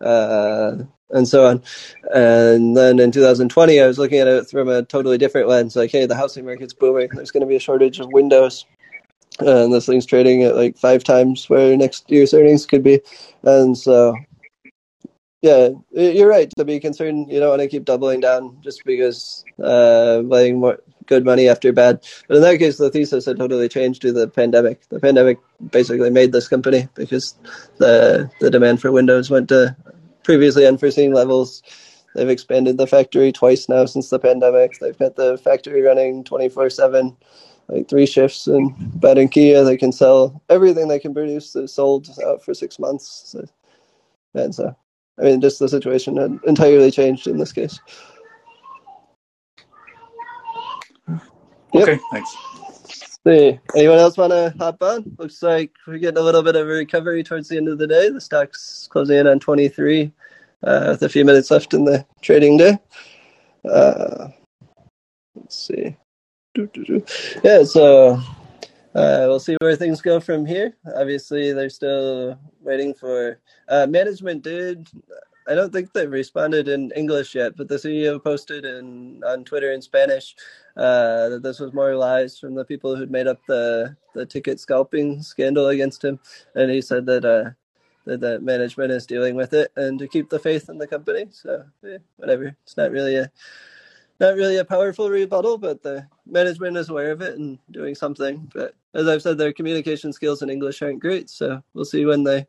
[0.00, 1.62] Uh, and so on.
[2.12, 5.76] And then in 2020, I was looking at it from a totally different lens.
[5.76, 7.08] Like, hey, the housing market's booming.
[7.12, 8.64] There's going to be a shortage of windows.
[9.40, 13.00] And this thing's trading at like five times where next year's earnings could be.
[13.42, 14.14] And so,
[15.42, 17.30] yeah, you're right to be concerned.
[17.30, 22.06] You don't want to keep doubling down just because uh, more good money after bad.
[22.28, 24.88] But in that case, the thesis had totally changed due to the pandemic.
[24.88, 25.38] The pandemic
[25.70, 27.34] basically made this company because
[27.78, 29.76] the the demand for Windows went to
[30.24, 31.62] previously unforeseen levels.
[32.14, 34.78] They've expanded the factory twice now since the pandemic.
[34.78, 37.16] They've got the factory running 24 7,
[37.68, 39.64] like three shifts and bad in Barranquilla.
[39.64, 41.52] They can sell everything they can produce.
[41.52, 43.22] They sold out for six months.
[43.26, 43.44] So,
[44.34, 44.76] and so,
[45.18, 47.78] I mean, just the situation had entirely changed in this case.
[51.74, 52.00] Okay, yep.
[52.12, 52.36] thanks.
[53.26, 55.16] See, anyone else want to hop on?
[55.18, 57.86] Looks like we're getting a little bit of a recovery towards the end of the
[57.86, 58.10] day.
[58.10, 60.12] The stock's closing in on 23
[60.62, 62.76] uh, with a few minutes left in the trading day.
[63.64, 64.28] Uh,
[65.36, 65.96] let's see.
[67.42, 68.20] Yeah, so
[68.94, 70.76] uh, we'll see where things go from here.
[70.94, 74.42] Obviously, they're still waiting for uh, management.
[74.42, 74.86] Did
[75.48, 79.72] I don't think they've responded in English yet, but the CEO posted in on Twitter
[79.72, 80.36] in Spanish
[80.76, 84.60] uh, that this was more lies from the people who'd made up the the ticket
[84.60, 86.18] scalping scandal against him,
[86.54, 87.50] and he said that uh,
[88.04, 91.26] that the management is dealing with it and to keep the faith in the company.
[91.30, 93.30] So eh, whatever, it's not really a
[94.20, 98.50] not really a powerful rebuttal, but the management is aware of it and doing something.
[98.54, 102.22] But as I've said, their communication skills in English aren't great, so we'll see when
[102.24, 102.46] they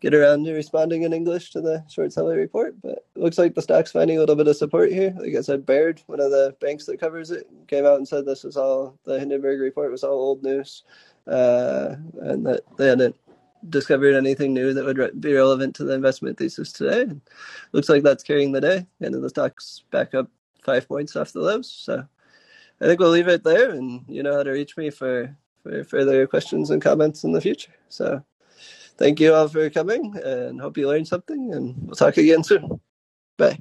[0.00, 2.74] get around to responding in English to the short seller report.
[2.82, 5.14] But looks like the stock's finding a little bit of support here.
[5.18, 8.24] Like I said, Baird, one of the banks that covers it, came out and said
[8.26, 10.84] this was all the Hindenburg report was all old news,
[11.26, 13.16] uh, and that they hadn't
[13.68, 17.02] discovered anything new that would re- be relevant to the investment thesis today.
[17.02, 17.20] And
[17.72, 20.30] looks like that's carrying the day, and the stock's back up
[20.62, 21.70] five points off the lows.
[21.70, 22.04] So
[22.80, 25.82] I think we'll leave it there, and you know how to reach me for for
[25.84, 27.72] further questions and comments in the future.
[27.88, 28.22] So
[28.98, 32.80] thank you all for coming and hope you learned something and we'll talk again soon.
[33.38, 33.58] Bye.